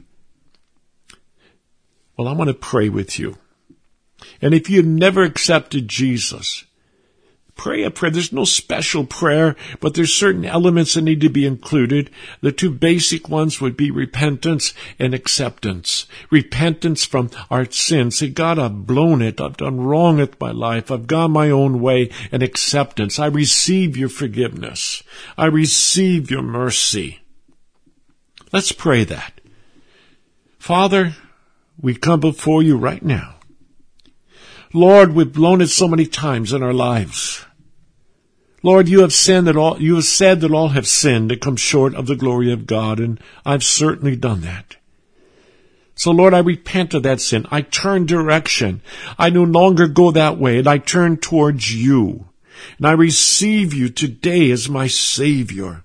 Well, 2.16 2.28
I 2.28 2.32
want 2.32 2.48
to 2.48 2.54
pray 2.54 2.88
with 2.88 3.18
you. 3.18 3.36
And 4.40 4.54
if 4.54 4.70
you've 4.70 4.86
never 4.86 5.22
accepted 5.22 5.88
Jesus, 5.88 6.64
pray 7.56 7.82
a 7.82 7.90
prayer. 7.90 8.12
There's 8.12 8.32
no 8.32 8.44
special 8.44 9.04
prayer, 9.04 9.56
but 9.80 9.94
there's 9.94 10.14
certain 10.14 10.44
elements 10.44 10.94
that 10.94 11.02
need 11.02 11.20
to 11.22 11.28
be 11.28 11.46
included. 11.46 12.10
The 12.42 12.52
two 12.52 12.70
basic 12.70 13.28
ones 13.28 13.60
would 13.60 13.76
be 13.76 13.90
repentance 13.90 14.74
and 14.98 15.14
acceptance. 15.14 16.06
Repentance 16.30 17.04
from 17.04 17.30
our 17.50 17.68
sins. 17.70 18.18
Say, 18.18 18.28
God, 18.28 18.58
I've 18.58 18.86
blown 18.86 19.22
it. 19.22 19.40
I've 19.40 19.56
done 19.56 19.80
wrong 19.80 20.18
with 20.18 20.40
my 20.40 20.52
life. 20.52 20.90
I've 20.90 21.06
gone 21.06 21.32
my 21.32 21.50
own 21.50 21.80
way. 21.80 22.10
And 22.30 22.42
acceptance. 22.42 23.18
I 23.18 23.26
receive 23.26 23.96
your 23.96 24.10
forgiveness. 24.10 25.02
I 25.36 25.46
receive 25.46 26.30
your 26.30 26.42
mercy. 26.42 27.20
Let's 28.52 28.72
pray 28.72 29.04
that. 29.04 29.40
Father, 30.58 31.14
we 31.80 31.94
come 31.94 32.20
before 32.20 32.62
you 32.62 32.76
right 32.76 33.02
now. 33.02 33.36
Lord, 34.72 35.14
we've 35.14 35.32
blown 35.32 35.62
it 35.62 35.68
so 35.68 35.88
many 35.88 36.04
times 36.04 36.52
in 36.52 36.62
our 36.62 36.74
lives. 36.74 37.45
Lord, 38.66 38.88
you 38.88 39.02
have 39.02 39.12
said 39.12 39.44
that 39.44 39.56
all, 39.56 39.80
you 39.80 39.94
have 39.94 40.04
said 40.04 40.40
that 40.40 40.50
all 40.50 40.70
have 40.70 40.88
sinned 40.88 41.30
and 41.30 41.40
come 41.40 41.54
short 41.54 41.94
of 41.94 42.08
the 42.08 42.16
glory 42.16 42.50
of 42.50 42.66
God, 42.66 42.98
and 42.98 43.20
I've 43.44 43.62
certainly 43.62 44.16
done 44.16 44.40
that. 44.40 44.74
So 45.94 46.10
Lord, 46.10 46.34
I 46.34 46.40
repent 46.40 46.92
of 46.92 47.04
that 47.04 47.20
sin. 47.20 47.46
I 47.52 47.60
turn 47.60 48.06
direction. 48.06 48.82
I 49.16 49.30
no 49.30 49.44
longer 49.44 49.86
go 49.86 50.10
that 50.10 50.36
way, 50.36 50.58
and 50.58 50.66
I 50.66 50.78
turn 50.78 51.18
towards 51.18 51.72
you. 51.72 52.26
And 52.78 52.88
I 52.88 52.90
receive 52.90 53.72
you 53.72 53.88
today 53.88 54.50
as 54.50 54.68
my 54.68 54.88
Savior. 54.88 55.84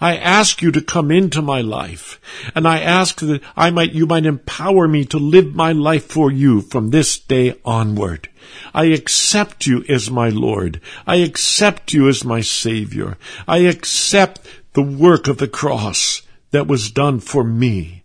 I 0.00 0.16
ask 0.16 0.62
you 0.62 0.70
to 0.72 0.80
come 0.80 1.10
into 1.10 1.42
my 1.42 1.60
life, 1.60 2.20
and 2.54 2.66
I 2.66 2.80
ask 2.80 3.20
that 3.20 3.42
I 3.56 3.70
might, 3.70 3.92
you 3.92 4.06
might 4.06 4.26
empower 4.26 4.88
me 4.88 5.04
to 5.06 5.18
live 5.18 5.54
my 5.54 5.72
life 5.72 6.06
for 6.06 6.30
you 6.30 6.60
from 6.60 6.90
this 6.90 7.18
day 7.18 7.54
onward. 7.64 8.28
I 8.72 8.86
accept 8.86 9.66
you 9.66 9.84
as 9.88 10.10
my 10.10 10.28
Lord. 10.28 10.80
I 11.06 11.16
accept 11.16 11.92
you 11.92 12.08
as 12.08 12.24
my 12.24 12.40
Savior. 12.40 13.18
I 13.46 13.58
accept 13.58 14.40
the 14.72 14.82
work 14.82 15.28
of 15.28 15.38
the 15.38 15.48
cross 15.48 16.22
that 16.50 16.66
was 16.66 16.90
done 16.90 17.20
for 17.20 17.44
me. 17.44 18.02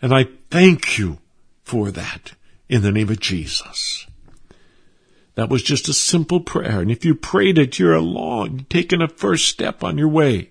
And 0.00 0.14
I 0.14 0.28
thank 0.50 0.98
you 0.98 1.18
for 1.62 1.90
that 1.90 2.32
in 2.68 2.82
the 2.82 2.92
name 2.92 3.10
of 3.10 3.20
Jesus. 3.20 4.06
That 5.34 5.48
was 5.48 5.62
just 5.62 5.88
a 5.88 5.94
simple 5.94 6.40
prayer. 6.40 6.80
And 6.80 6.90
if 6.90 7.04
you 7.04 7.14
prayed 7.14 7.58
it, 7.58 7.78
you're 7.78 7.94
along, 7.94 8.66
taking 8.70 9.02
a 9.02 9.08
first 9.08 9.48
step 9.48 9.82
on 9.82 9.98
your 9.98 10.08
way. 10.08 10.50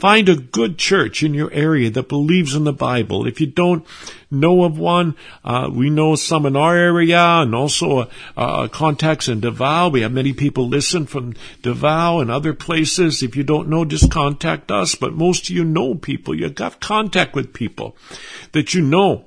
Find 0.00 0.30
a 0.30 0.36
good 0.36 0.78
church 0.78 1.22
in 1.22 1.34
your 1.34 1.52
area 1.52 1.90
that 1.90 2.08
believes 2.08 2.54
in 2.54 2.64
the 2.64 2.72
Bible. 2.72 3.26
If 3.26 3.38
you 3.38 3.46
don't 3.46 3.86
know 4.30 4.64
of 4.64 4.78
one, 4.78 5.14
uh, 5.44 5.68
we 5.70 5.90
know 5.90 6.14
some 6.14 6.46
in 6.46 6.56
our 6.56 6.74
area 6.74 7.20
and 7.20 7.54
also 7.54 8.08
uh, 8.34 8.68
contacts 8.68 9.28
in 9.28 9.40
Davao. 9.40 9.90
We 9.90 10.00
have 10.00 10.10
many 10.10 10.32
people 10.32 10.66
listen 10.66 11.04
from 11.04 11.34
Davao 11.60 12.20
and 12.20 12.30
other 12.30 12.54
places. 12.54 13.22
If 13.22 13.36
you 13.36 13.42
don't 13.42 13.68
know, 13.68 13.84
just 13.84 14.10
contact 14.10 14.70
us. 14.70 14.94
But 14.94 15.12
most 15.12 15.50
of 15.50 15.56
you 15.56 15.66
know 15.66 15.94
people. 15.94 16.34
You 16.34 16.50
have 16.56 16.80
contact 16.80 17.34
with 17.34 17.52
people 17.52 17.94
that 18.52 18.72
you 18.72 18.80
know. 18.80 19.26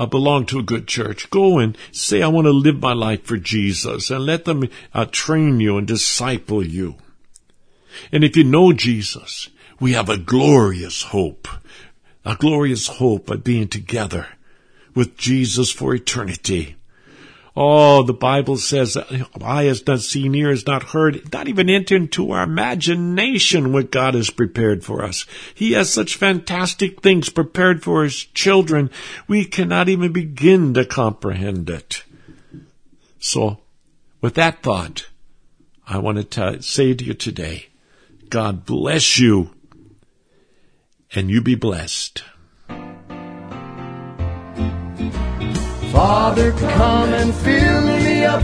Uh, 0.00 0.06
belong 0.06 0.46
to 0.46 0.60
a 0.60 0.62
good 0.62 0.86
church. 0.86 1.28
Go 1.28 1.58
and 1.58 1.76
say, 1.90 2.22
I 2.22 2.28
want 2.28 2.44
to 2.44 2.52
live 2.52 2.78
my 2.78 2.92
life 2.92 3.24
for 3.24 3.36
Jesus 3.36 4.12
and 4.12 4.24
let 4.24 4.44
them 4.44 4.68
uh, 4.94 5.06
train 5.10 5.58
you 5.58 5.76
and 5.76 5.88
disciple 5.88 6.64
you. 6.64 6.94
And 8.12 8.22
if 8.22 8.36
you 8.36 8.44
know 8.44 8.72
Jesus, 8.72 9.48
we 9.80 9.92
have 9.92 10.08
a 10.08 10.18
glorious 10.18 11.02
hope, 11.02 11.48
a 12.24 12.34
glorious 12.36 12.88
hope 12.88 13.30
of 13.30 13.44
being 13.44 13.68
together 13.68 14.26
with 14.94 15.16
Jesus 15.16 15.70
for 15.70 15.94
eternity. 15.94 16.76
Oh, 17.60 18.04
the 18.04 18.14
Bible 18.14 18.56
says, 18.56 18.96
eye 18.96 19.64
has 19.64 19.84
not 19.84 20.00
seen, 20.00 20.34
ear 20.34 20.50
has 20.50 20.66
not 20.66 20.84
heard, 20.84 21.32
not 21.32 21.48
even 21.48 21.68
enter 21.68 21.96
into 21.96 22.30
our 22.30 22.44
imagination 22.44 23.72
what 23.72 23.90
God 23.90 24.14
has 24.14 24.30
prepared 24.30 24.84
for 24.84 25.02
us. 25.02 25.26
He 25.54 25.72
has 25.72 25.92
such 25.92 26.16
fantastic 26.16 27.00
things 27.00 27.30
prepared 27.30 27.82
for 27.82 28.04
His 28.04 28.24
children, 28.24 28.90
we 29.26 29.44
cannot 29.44 29.88
even 29.88 30.12
begin 30.12 30.72
to 30.74 30.84
comprehend 30.84 31.68
it. 31.68 32.04
So, 33.18 33.58
with 34.20 34.34
that 34.34 34.62
thought, 34.62 35.08
I 35.86 35.98
want 35.98 36.30
to 36.30 36.62
say 36.62 36.94
to 36.94 37.04
you 37.04 37.14
today, 37.14 37.66
God 38.28 38.66
bless 38.66 39.18
you 39.18 39.50
and 41.14 41.30
you 41.30 41.40
be 41.40 41.54
blessed. 41.54 42.22
Father, 45.92 46.52
come 46.52 47.12
and 47.14 47.34
fill 47.34 47.80
me 47.82 48.24
up. 48.24 48.42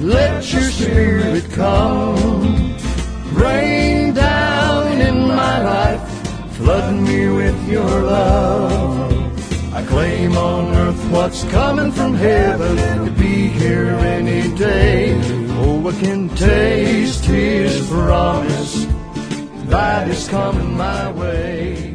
Let 0.00 0.52
your 0.52 0.62
spirit 0.62 1.44
come. 1.50 2.76
Rain 3.32 4.14
down 4.14 5.00
in 5.00 5.26
my 5.26 5.62
life. 5.62 6.56
Flood 6.56 6.94
me 6.94 7.28
with 7.30 7.68
your 7.68 8.02
love. 8.02 9.74
I 9.74 9.84
claim 9.86 10.36
on 10.36 10.74
earth 10.74 11.10
what's 11.10 11.44
coming 11.50 11.92
from 11.92 12.14
heaven 12.14 12.76
to 13.06 13.10
be 13.12 13.48
here 13.48 13.88
any 13.88 14.54
day. 14.56 15.18
Oh, 15.60 15.86
I 15.88 15.92
can 16.00 16.28
taste 16.30 17.24
his 17.24 17.88
promise 17.88 18.86
that 19.68 20.08
is 20.08 20.26
coming 20.28 20.76
my 20.78 21.12
way. 21.12 21.87